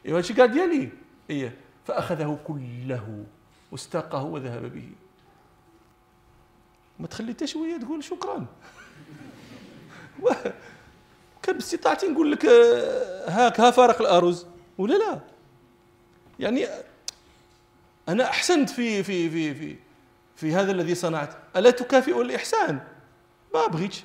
[0.07, 0.89] إيوا هادشي قال ديالي.
[1.31, 1.57] إيه.
[1.87, 3.25] فأخذه كله
[3.73, 4.91] واستاقه وذهب به.
[7.01, 8.47] ما تخلي حتى شوية تقول شكرا.
[11.43, 14.47] كان باستطاعتي نقول لك آه، هاك ها فارق الأرز.
[14.79, 15.21] ولا لا؟
[16.41, 16.67] يعني
[18.09, 19.77] أنا أحسنت في في في في
[20.37, 21.37] في هذا الذي صنعت.
[21.57, 22.81] ألا تكافئ الإحسان؟
[23.55, 24.05] ما بغيتش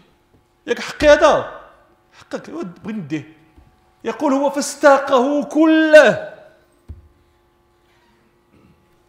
[0.67, 1.62] ياك حقي هذا.
[2.13, 2.49] حقك.
[2.49, 3.34] بغي نديه.
[4.03, 6.39] يقول هو فاستاقه كله.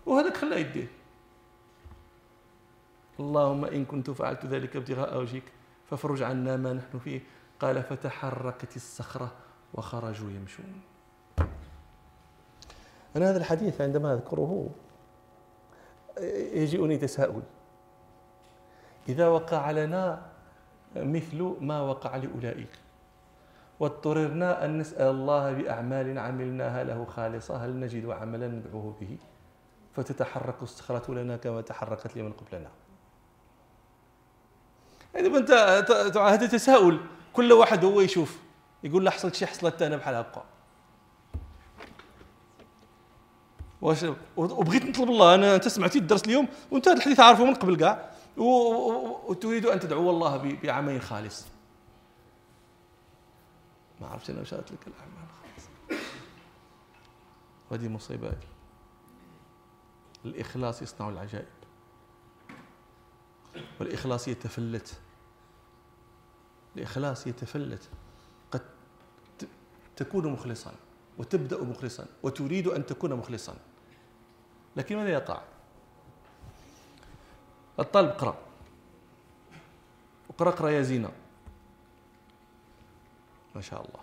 [0.06, 0.90] وهذاك خلاه يديه.
[3.20, 5.42] اللهم إن كنت فعلت ذلك ابتغاء وجهك
[5.90, 7.20] فافرج عنا ما نحن فيه.
[7.60, 9.32] قال فتحركت الصخرة
[9.74, 10.80] وخرجوا يمشون.
[13.16, 14.70] أنا هذا الحديث عندما أذكره
[16.52, 17.42] يجيئني تساؤل.
[19.08, 20.22] إذا وقع لنا
[20.96, 22.78] مثل ما وقع لأولئك
[23.80, 29.18] واضطررنا أن نسأل الله بأعمال عملناها له خالصة هل نجد عملا ندعوه به؟
[29.92, 32.70] فتتحرك الصخرة لنا كما تحركت لمن قبلنا.
[35.14, 35.50] يعني أنت
[36.16, 37.00] هذا تساؤل
[37.32, 38.40] كل واحد هو يشوف
[38.84, 40.44] يقول له حصلت شي حصلت أنا بحال هكا.
[43.82, 47.76] واش وبغيت نطلب الله أنا أنت سمعتي الدرس اليوم وأنت هذا الحديث عارفه من قبل
[47.76, 48.10] كاع.
[48.36, 51.44] وتريد أن تدعو الله بعمل خالص.
[54.00, 55.68] ما عرفتش أنا مشات لك الأعمال خالص.
[57.70, 58.32] وهذه مصيبة
[60.24, 61.46] الإخلاص يصنع العجائب.
[63.80, 65.00] والإخلاص يتفلت.
[66.76, 67.88] الإخلاص يتفلت.
[68.50, 68.60] قد
[69.96, 70.74] تكون مخلصا
[71.18, 73.56] وتبدأ مخلصا وتريد أن تكون مخلصا.
[74.76, 75.40] لكن ماذا يقع؟
[77.78, 78.36] الطالب قرأ.
[80.28, 81.10] وقرأ قرأ يا زينة
[83.54, 84.00] ما شاء الله.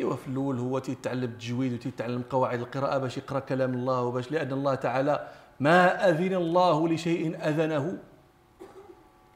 [0.00, 4.52] إيوا في الأول هو تيتعلم التجويد وتيتعلم قواعد القراءة باش يقرأ كلام الله وباش لأن
[4.52, 5.28] الله تعالى
[5.60, 7.98] ما أذن الله لشيء أذنه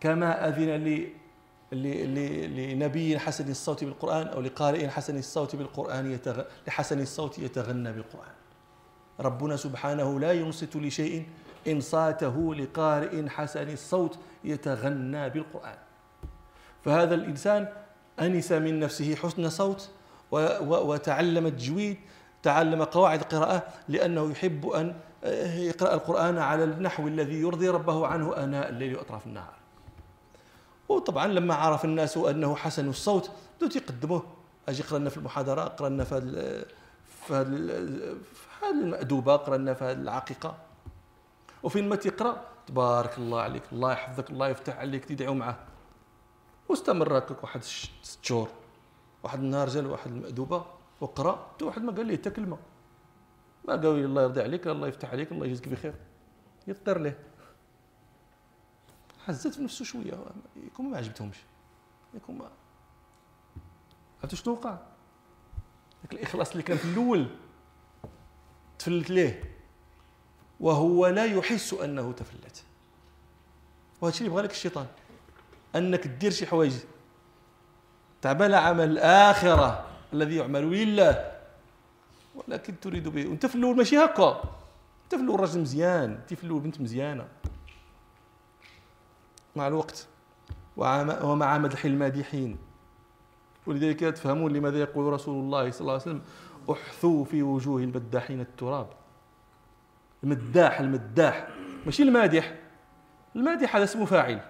[0.01, 1.09] كما أذن
[1.73, 6.43] لنبي حسن الصوت بالقرآن أو لقارئ حسن الصوت بالقرآن يتغ...
[6.67, 8.35] لحسن الصوت يتغنى بالقرآن.
[9.21, 11.27] ربنا سبحانه لا ينصت لشيء
[11.69, 15.79] إنصاته لقارئ حسن الصوت يتغنى بالقرآن.
[16.85, 17.69] فهذا الإنسان
[18.21, 19.91] أنس من نفسه حسن صوت
[20.31, 21.97] وتعلم التجويد
[22.43, 24.95] تعلم قواعد القراءة لأنه يحب أن
[25.57, 29.55] يقرأ القرآن على النحو الذي يرضي ربه عنه آناء الليل وأطراف النهار.
[30.89, 34.23] وطبعا لما عرف الناس أنه حسن الصوت بدأوا يقدموه.
[34.69, 36.65] أجي قرأ لنا في المحاضرة قرأ لنا في
[37.27, 38.17] في
[38.63, 40.59] هذه المأدوبة قرأ لنا في هذه العقيقة.
[41.63, 45.59] وفين ما تقرأ تبارك الله عليك الله يحفظك الله يفتح عليك تدعو معه.
[46.69, 48.49] واستمر هكاك واحد ست شهور.
[49.23, 50.67] واحد النهار جا واحد المأدوبة
[51.01, 52.59] وقرا حتى واحد ما قال ليه حتى كلمة.
[53.69, 55.95] ما قال الله يرضي عليك الله يفتح عليك الله يجزيك بخير.
[56.67, 57.19] يطير ليه.
[59.27, 60.19] حزت في نفسه شوية.
[60.57, 61.37] يكون ما عجبتهمش.
[62.15, 62.51] يكون ما
[64.23, 64.79] عرفتوا شنو وقع؟
[66.13, 67.29] الإخلاص اللي كان في الأول.
[68.87, 69.43] تفلت ليه؟
[70.61, 72.65] وهو لا يحس أنه تفلت.
[74.01, 74.87] وهذا اللي يبغى لك الشيطان؟
[75.77, 76.75] أنك دير شي حوايج.
[78.23, 81.33] تعمل عمل الآخرة الذي يعمل لله
[82.35, 83.27] ولكن تريد به.
[83.27, 84.43] وأنت في الأول ماشي هكا.
[85.05, 86.13] أنت في الأول راجل مزيان.
[86.13, 87.29] أنت في الأول بنت مزيانة.
[89.57, 90.07] مع الوقت.
[90.77, 92.59] ومع مدح المادحين.
[93.67, 96.23] ولذلك تفهمون لماذا يقول رسول الله صلى الله عليه وسلم
[96.71, 98.87] احثوا في وجوه المداحين التراب.
[100.25, 101.49] المداح المداح.
[101.87, 102.55] ماشي المادح.
[103.37, 104.41] المادح هذا اسمه فاعل.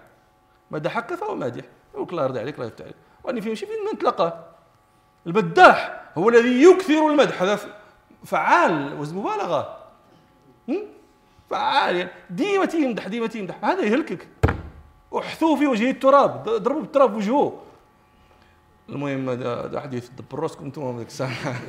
[0.71, 1.65] مدحك فهو مادح.
[1.93, 2.95] يقول الله يرضي عليك الله يفتح عليك.
[3.23, 4.45] وأني في شي فين نتلاقاه
[5.27, 7.41] البداح هو الذي يكثر المدح.
[7.41, 7.59] هذا
[8.25, 9.77] فعال وزن مبالغة.
[11.49, 11.95] فعال.
[11.95, 14.27] يعني ديما تيمدح ديما تيمدح هذا يهلكك.
[15.17, 16.43] احثوه في وجهه التراب.
[16.43, 17.66] ضربوا بالتراب وجهه.
[18.89, 21.31] المهم هذا حديث دبر راسكم أنتم ذيك الساعة.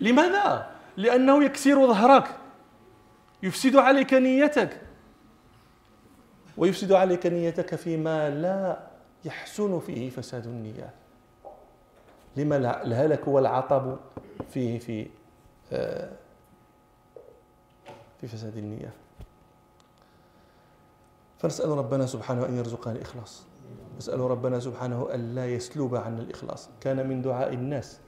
[0.00, 2.36] لماذا؟ لأنه يكسر ظهرك.
[3.42, 4.80] يفسد عليك نيتك.
[6.56, 8.86] ويفسد عليك نيتك فيما لا
[9.24, 10.90] يحسن فيه فساد النية
[12.36, 13.96] لما الهلك والعطب
[14.50, 15.06] فيه في
[15.72, 16.12] آه،
[18.20, 18.92] في فساد النية.
[21.38, 23.53] فنسأل ربنا سبحانه أن يرزقنا الإخلاص.
[23.98, 26.70] نسأل ربنا سبحانه أن لا يسلب عنا الإخلاص.
[26.80, 28.00] كان من دعاء الناس.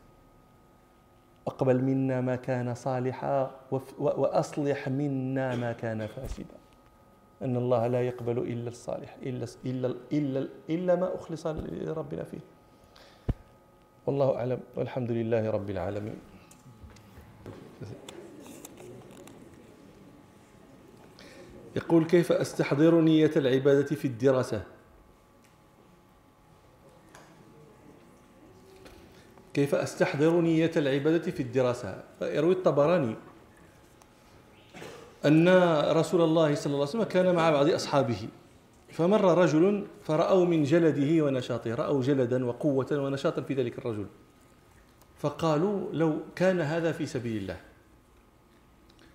[1.47, 3.51] أقبل منا ما كان صالحا
[3.99, 6.57] وأصلح منا ما كان فاسدا.
[7.43, 12.39] أن الله لا يقبل إلا الصالح إلا إلا إلا إلا ما أخلص لربنا فيه.
[14.07, 14.61] والله أعلم.
[14.77, 16.19] والحمد لله رب العالمين.
[21.77, 24.76] يقول كيف أستحضر نية العبادة في الدراسة؟
[29.57, 33.15] كيف أستحضر نية العبادة في الدراسة؟ يروي الطبراني
[35.25, 35.49] أن
[35.93, 38.29] رسول الله صلى الله عليه وسلم كان مع بعض أصحابه
[38.93, 44.07] فمر رجل فرأوا من جلده ونشاطه رأوا جلدا وقوة ونشاطا في ذلك الرجل
[45.19, 47.57] فقالوا لو كان هذا في سبيل الله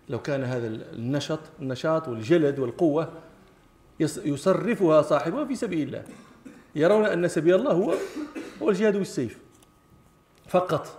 [0.10, 3.10] لو كان هذا النشط النشاط والجلد والقوة
[4.00, 6.04] يصرفها صاحبها في سبيل الله.
[6.76, 7.94] يرون أن سبيل الله هو
[8.62, 9.51] هو الجهاد بالسيف.
[10.52, 10.98] فقط.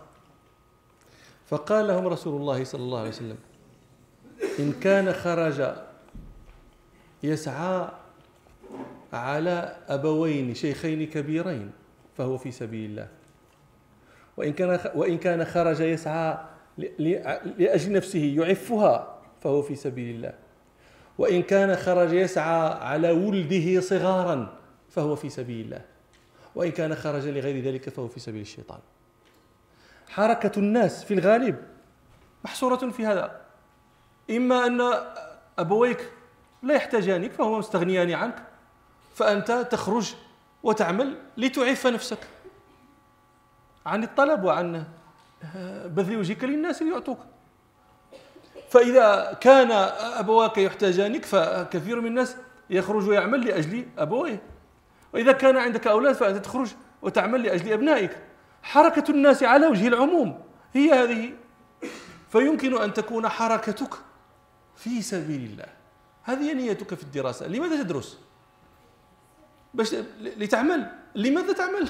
[1.47, 3.39] فقال لهم رسول الله صلى الله عليه وسلم
[4.59, 5.75] إن كان خرج
[7.23, 7.89] يسعى
[9.13, 11.71] على أبوين شيخين كبيرين
[12.17, 13.09] فهو في سبيل الله.
[14.37, 16.39] وإن كان وإن كان خرج يسعى
[17.59, 20.35] لأجل نفسه يعفها فهو في سبيل الله.
[21.19, 25.85] وإن كان خرج يسعى على ولده صغارا فهو في سبيل الله.
[26.55, 28.81] وإن كان خرج لغير ذلك فهو في سبيل الشيطان.
[30.13, 31.57] حركة الناس في الغالب
[32.45, 33.41] محصورة في هذا.
[34.31, 34.95] إما أن
[35.59, 36.13] أبويك
[36.63, 38.43] لا يحتاجانك فهما مستغنيان عنك
[39.15, 40.15] فأنت تخرج
[40.63, 42.19] وتعمل لتعف نفسك
[43.87, 44.85] عن الطلب وعن
[45.85, 47.19] بذل وجهك للناس ليعطوك.
[48.71, 49.71] فإذا كان
[50.19, 52.37] أبواك يحتاجانك فكثير من الناس
[52.71, 54.43] يخرج ويعمل لأجل أبويه.
[55.15, 56.69] وإذا كان عندك أولاد فأنت تخرج
[57.03, 58.19] وتعمل لأجل أبنائك.
[58.63, 60.43] حركة الناس على وجه العموم.
[60.73, 61.33] هي هذه.
[62.33, 63.95] فيمكن أن تكون حركتك
[64.77, 65.67] في سبيل الله.
[66.23, 67.47] هذه نيتك في الدراسة.
[67.47, 68.19] لماذا تدرس؟
[69.75, 70.93] باش لتعمل.
[71.15, 71.89] لماذا تعمل؟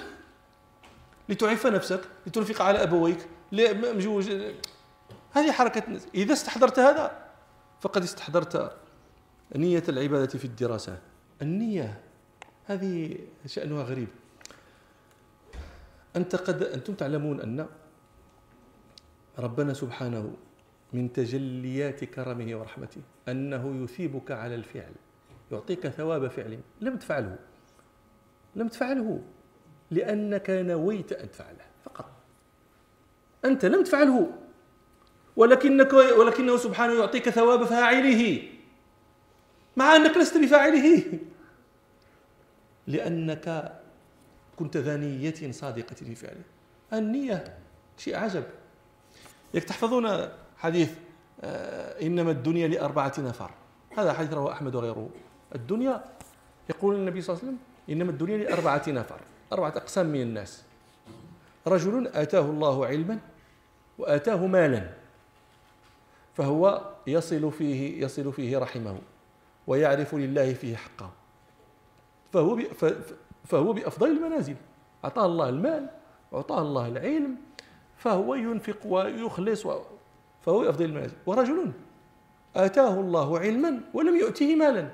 [1.29, 4.53] لتعف نفسك لتنفق على أبويك مجوج
[5.33, 5.83] هذه حركة
[6.15, 7.23] إذا استحضرت هذا
[7.81, 8.77] فقد استحضرت
[9.57, 10.99] نية العبادة في الدراسة.
[11.43, 12.01] النية
[12.65, 14.09] هذه شأنها غريب.
[16.17, 17.67] أنت قد أنتم تعلمون أن
[19.39, 20.35] ربنا سبحانه
[20.93, 24.93] من تجليات كرمه ورحمته أنه يثيبك على الفعل
[25.53, 27.39] يعطيك ثواب فعل لم تفعله.
[28.57, 29.23] لم تفعله
[29.91, 32.11] لأنك نويت أن تفعله فقط.
[33.45, 34.33] أنت لم تفعله
[35.37, 38.43] ولكنك ولكنه سبحانه يعطيك ثواب فاعله
[39.77, 41.19] مع أنك لست بفاعله.
[42.87, 43.73] لأنك
[44.63, 46.43] كنت ذا نية صادقة في فعله.
[46.93, 47.59] النية
[47.99, 48.45] شيء عجب.
[49.55, 50.91] يك تحفظون حديث
[51.41, 53.51] آه، إنما الدنيا لأربعة نفر.
[53.99, 55.11] هذا حديث رواه أحمد وغيره.
[55.55, 56.05] الدنيا
[56.71, 59.21] يقول النبي صلى الله عليه وسلم إنما الدنيا لأربعة نفر.
[59.53, 60.63] أربعة أقسام من الناس.
[61.67, 63.19] رجل آتاه الله علما
[63.99, 64.91] وآتاه مالا
[66.35, 68.99] فهو يصل فيه يصل فيه رحمه
[69.67, 71.11] ويعرف لله فيه حقه.
[72.33, 72.59] فهو
[73.45, 74.57] فهو بأفضل المنازل.
[75.05, 75.87] أعطاه الله المال
[76.33, 77.37] وأعطاه الله العلم
[77.97, 79.67] فهو ينفق ويخلص
[80.41, 81.15] فهو بأفضل المنازل.
[81.27, 81.73] ورجل
[82.57, 84.89] آتاه الله علما ولم يؤته مالا.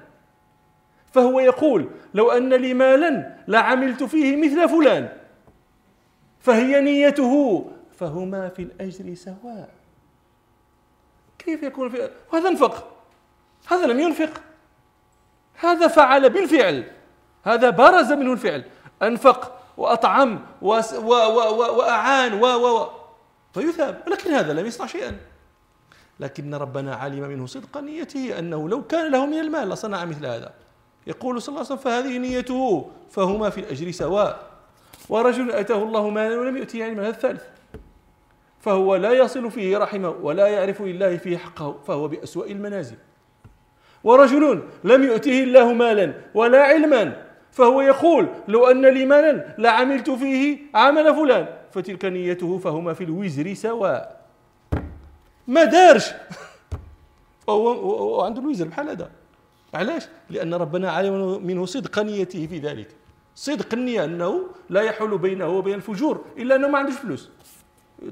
[1.13, 5.19] فهو يقول لو أن لي مالا لعملت فيه مثل فلان.
[6.41, 9.71] فهي نيته فهما في الأجر سواء.
[11.39, 12.89] كيف يكون في وهذا انفق
[13.69, 14.43] هذا لم ينفق.
[15.55, 16.98] هذا فعل بالفعل.
[17.49, 18.65] هذا برز منه الفعل.
[19.03, 22.89] أنفق وأطعم وأعان و و و.
[23.55, 25.17] فيثاب ولكن هذا لم يصنع شيئا.
[26.21, 30.53] لكن ربنا علم منه صدق نيته أنه لو كان له من المال لصنع مثل هذا.
[31.07, 34.47] يقول صلى الله عليه وسلم فهذه نيته فهما في الأجر سواء.
[35.09, 37.43] ورجل أتاه الله مالا ولم يؤتيه علما هذا الثالث.
[38.61, 42.97] فهو لا يصل فيه رحمه ولا يعرف لله فيه حقه فهو بأسوأ المنازل.
[44.05, 47.28] ورجل لم يؤته الله مالا ولا علما
[47.59, 51.47] فهو يقول لو أن لي مالا لعملت فيه عمل فلان.
[51.71, 54.21] فتلك نيته فهما في الوزر سواء.
[55.47, 56.11] ما دارش.
[57.47, 59.11] وهو عنده الوزر بحال هذا.
[59.75, 62.89] علاش؟ لأن ربنا علم منه صدق نيته في ذلك.
[63.35, 67.31] صدق النية أنه لا يحول بينه وبين الفجور إلا أنه ما عندوش فلوس.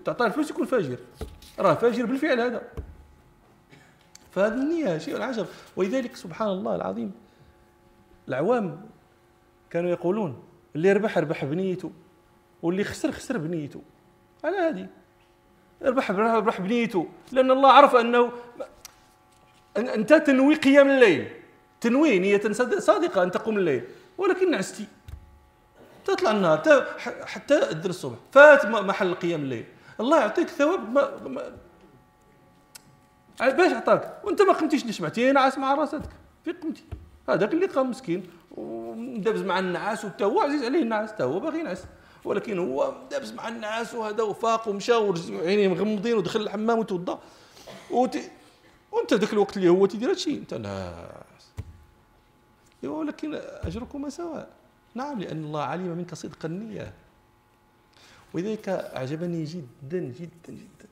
[0.05, 0.99] تعطيه الفلوس يكون فاجر.
[1.59, 2.63] راه فاجر بالفعل هذا.
[4.31, 7.13] فهذه النية شيء عجب ولذلك سبحان الله العظيم
[8.29, 8.96] العوام
[9.71, 10.43] كانوا يقولون
[10.77, 11.91] اللي ربح ربح بنيته
[12.63, 13.83] واللي خسر خسر بنيته.
[14.45, 14.87] على هذه.
[15.83, 17.09] ربح ربح بنيته.
[17.33, 18.33] لأن الله عرف أنه
[19.77, 21.29] أنت تنوي قيام الليل.
[21.81, 23.85] تنوي نية صادقة أن تقوم الليل.
[24.19, 24.85] ولكن نعستي
[26.05, 26.87] تطلع النهار
[27.25, 28.17] حتى تدير الصبح.
[28.33, 29.65] فات محل قيام الليل.
[30.01, 31.53] الله يعطيك ثواب ما, ما
[33.41, 36.03] باش عطاك وأنت ما قمتيش نشمعتي نعس مع راسك.
[36.45, 36.85] في قمتي.
[37.29, 38.31] هذاك اللي قام مسكين.
[38.57, 41.85] ودابز مع النعاس وتا هو عزيز عليه النعاس تا هو باغي ينعس.
[42.25, 47.21] ولكن هو دابز مع النعاس وهذا وفاق ومشى وعينيه مغمضين ودخل الحمام وتوضا
[47.91, 48.19] وت...
[48.93, 50.93] وانت ذاك الوقت اللي هو تيدير هادشي انت لا.
[52.85, 54.49] ولكن اجركما سواء.
[54.95, 56.93] نعم لأن الله علم منك صدق النية.
[58.35, 60.89] ولذلك أعجبني جدا جدا جدا.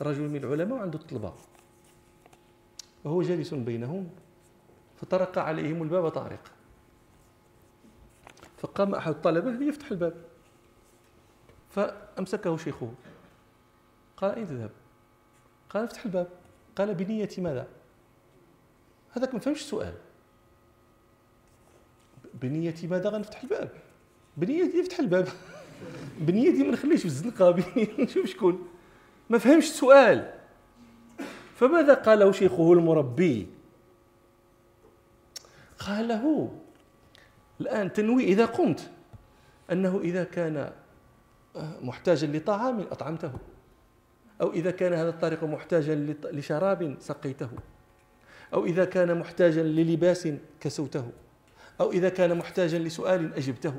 [0.00, 1.32] رجل من العلماء عنده الطلبة.
[3.04, 4.08] وهو جالس بينهم
[5.00, 6.50] فطرق عليهم الباب طارق.
[8.62, 10.14] فقام أحد الطلبة ليفتح الباب.
[11.70, 12.92] فأمسكه شيخه.
[14.16, 14.70] قال أين تذهب؟
[15.70, 16.28] قال افتح الباب.
[16.76, 17.68] قال بنية ماذا؟
[19.10, 19.94] هذاك ما فهمش السؤال.
[22.34, 23.70] بنية ماذا غنفتح الباب؟
[24.36, 25.28] بنية يفتح الباب.
[26.26, 27.56] بنيتي ما نخليش في الزنقة
[28.04, 28.68] نشوف شكون.
[29.30, 30.34] ما فهمش السؤال.
[31.54, 33.46] فماذا قال له شيخه المربي؟
[35.78, 36.52] قال له
[37.62, 38.90] الآن تنوي إذا قمت.
[39.72, 40.70] أنه إذا كان
[41.82, 43.32] محتاجا لطعام أطعمته.
[44.40, 45.94] أو إذا كان هذا الطريق محتاجا
[46.32, 47.50] لشراب سقيته.
[48.54, 50.28] أو إذا كان محتاجا للباس
[50.60, 51.10] كسوته.
[51.80, 53.74] أو إذا كان محتاجا لسؤال أجبته.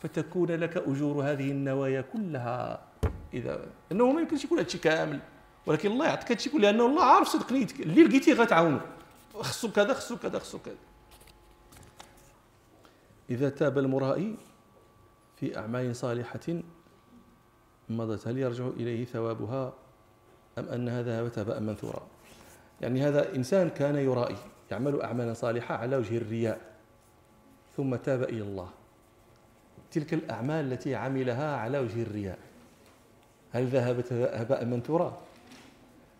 [0.00, 2.80] فتكون لك أجور هذه النوايا كلها.
[3.34, 5.20] إذا أنه ما يمكنش يكون هادشي كامل.
[5.66, 7.80] ولكن الله يعطيك هادشي كله لأنه الله عارف صدق نيتك.
[7.80, 8.80] اللي لقيتيه غتعاونه.
[9.34, 10.74] خصو كذا خصو كذا خصو كذا.
[13.30, 14.34] إذا تاب المرائي
[15.36, 16.62] في أعمال صالحة
[17.88, 19.72] مضت هل يرجع إليه ثوابها
[20.58, 22.02] أم أنها ذهبت هباء منثورا؟
[22.80, 24.36] يعني هذا إنسان كان يرائي
[24.70, 26.60] يعمل أعمالا صالحة على وجه الرياء
[27.76, 28.68] ثم تاب إلى الله.
[29.92, 32.38] تلك الأعمال التي عملها على وجه الرياء.
[33.52, 35.18] هل ذهبت هباء منثورا؟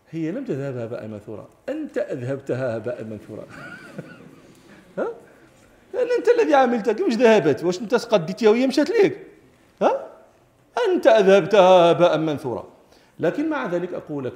[0.09, 1.47] هي لم تذهب هباء منثورا.
[1.69, 3.45] أنت أذهبتها هباء منثورا؟
[4.97, 5.07] ها؟
[5.93, 7.63] لأن أنت الذي عملتها كيفاش ذهبت.
[7.63, 9.27] واش أنت سقديتيها وهي مشات ليك؟
[9.81, 10.07] ها؟
[10.87, 12.67] أنت أذهبتها هباء منثورا.
[13.19, 14.33] لكن مع ذلك أقول لك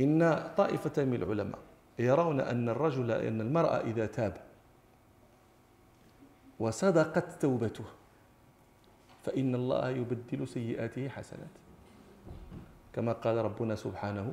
[0.00, 1.58] إن طائفة من العلماء
[1.98, 4.36] يرون أن الرجل أن المرأة إذا تاب
[6.60, 7.84] وصدقت توبته
[9.22, 11.54] فإن الله يبدل سيئاته حسنات.
[12.92, 14.32] كما قال ربنا سبحانه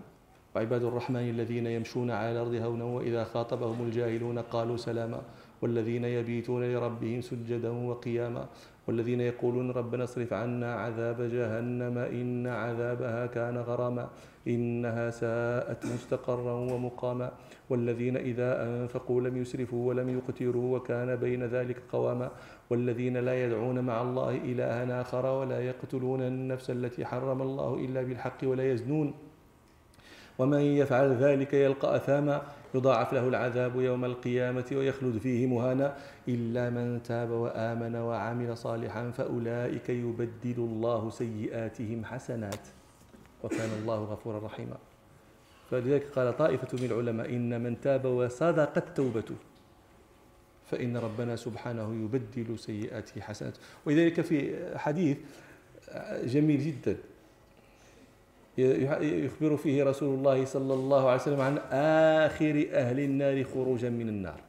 [0.55, 5.21] وعباد الرحمن الذين يمشون على الأرض هونا وإذا خاطبهم الجاهلون قالوا سلاما
[5.61, 8.47] والذين يبيتون لربهم سجدا وقياما
[8.87, 14.09] والذين يقولون ربنا اصرف عنا عذاب جهنم إن عذابها كان غراما
[14.47, 17.31] إنها ساءت مستقرا ومقاما
[17.69, 22.31] والذين إذا أنفقوا لم يسرفوا ولم يقتروا وكان بين ذلك قواما
[22.69, 28.37] والذين لا يدعون مع الله إلها آخر ولا يقتلون النفس التي حرم الله إلا بالحق
[28.43, 29.13] ولا يزنون
[30.39, 32.41] ومن يفعل ذلك يلقى أثاما
[32.75, 35.97] يضاعف له العذاب يوم القيامة ويخلد فيه مهانا
[36.27, 42.67] إلا من تاب وآمن وعمل صالحا فأولئك يبدل الله سيئاتهم حسنات
[43.43, 44.77] وكان الله غفورا رحيما.
[45.71, 49.35] فلذلك قال طائفة من العلماء إن من تاب وصدقت توبته
[50.71, 53.57] فإن ربنا سبحانه يبدل سيئاته حسنات.
[53.85, 55.17] ولذلك في حديث
[56.23, 56.97] جميل جدا.
[59.25, 61.57] يخبر فيه رسول الله صلى الله عليه وسلم عن
[62.27, 64.41] آخر أهل النار خروجا من النار.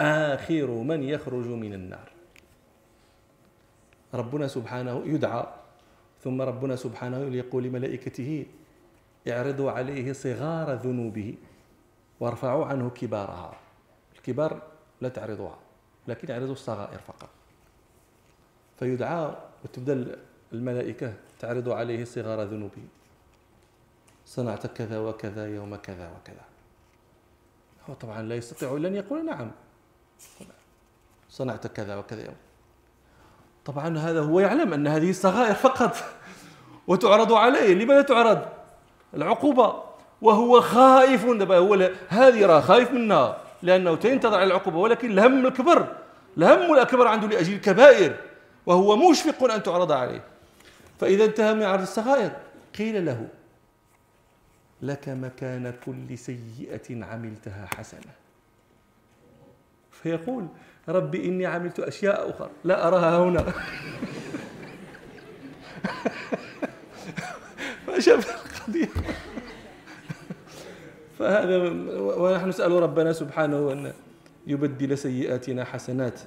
[0.00, 2.08] آخر من يخرج من النار.
[4.14, 5.46] ربنا سبحانه يدعى
[6.24, 8.46] ثم ربنا سبحانه يقول لملائكته
[9.28, 11.34] اعرضوا عليه صغار ذنوبه
[12.20, 13.52] وارفعوا عنه كبارها.
[14.16, 14.62] الكبار
[15.00, 15.58] لا تعرضوها
[16.08, 17.28] لكن اعرضوا الصغائر فقط.
[18.78, 20.18] فيدعى وتبدا
[20.52, 22.82] الملائكة تعرض عليه صغار ذنوبه.
[24.26, 26.44] صنعت كذا وكذا يوم كذا وكذا.
[27.90, 29.50] هو طبعا لا يستطيع إلا أن يقول نعم.
[31.30, 32.36] صنعت كذا وكذا يوم.
[33.64, 35.96] طبعا هذا هو يعلم أن هذه الصغائر فقط
[36.86, 37.74] وتعرض عليه.
[37.74, 38.48] لماذا تعرض؟
[39.14, 39.82] العقوبة.
[40.22, 41.24] وهو خائف.
[41.24, 44.78] هو هذه راه خايف منها لأنه تنتظر العقوبة.
[44.78, 45.96] ولكن الهم الكبر.
[46.38, 48.16] الهم الأكبر عنده لأجل الكبائر.
[48.66, 50.31] وهو مشفق أن تعرض عليه.
[51.02, 52.32] فإذا انتهى من عرض الصغائر
[52.78, 53.28] قيل له
[54.82, 58.12] لك مكان كل سيئة عملتها حسنة.
[59.90, 60.46] فيقول
[60.88, 62.50] ربي إني عملت أشياء أخرى.
[62.64, 63.40] لا أراها هنا.
[67.86, 68.88] فشاف القضية.
[71.18, 71.56] فهذا
[71.98, 73.92] ونحن نسأل ربنا سبحانه أن
[74.46, 76.20] يبدل سيئاتنا حسنات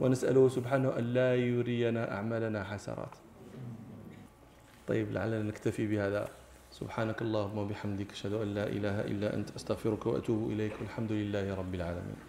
[0.00, 3.25] ونسأله سبحانه أن لا يرينا أعمالنا حسرات.
[4.86, 6.28] طيب لعلنا نكتفي بهذا.
[6.70, 11.74] سبحانك اللهم وبحمدك أشهد أن لا إله إلا أنت أستغفرك وأتوب إليك والحمد لله رب
[11.74, 12.25] العالمين.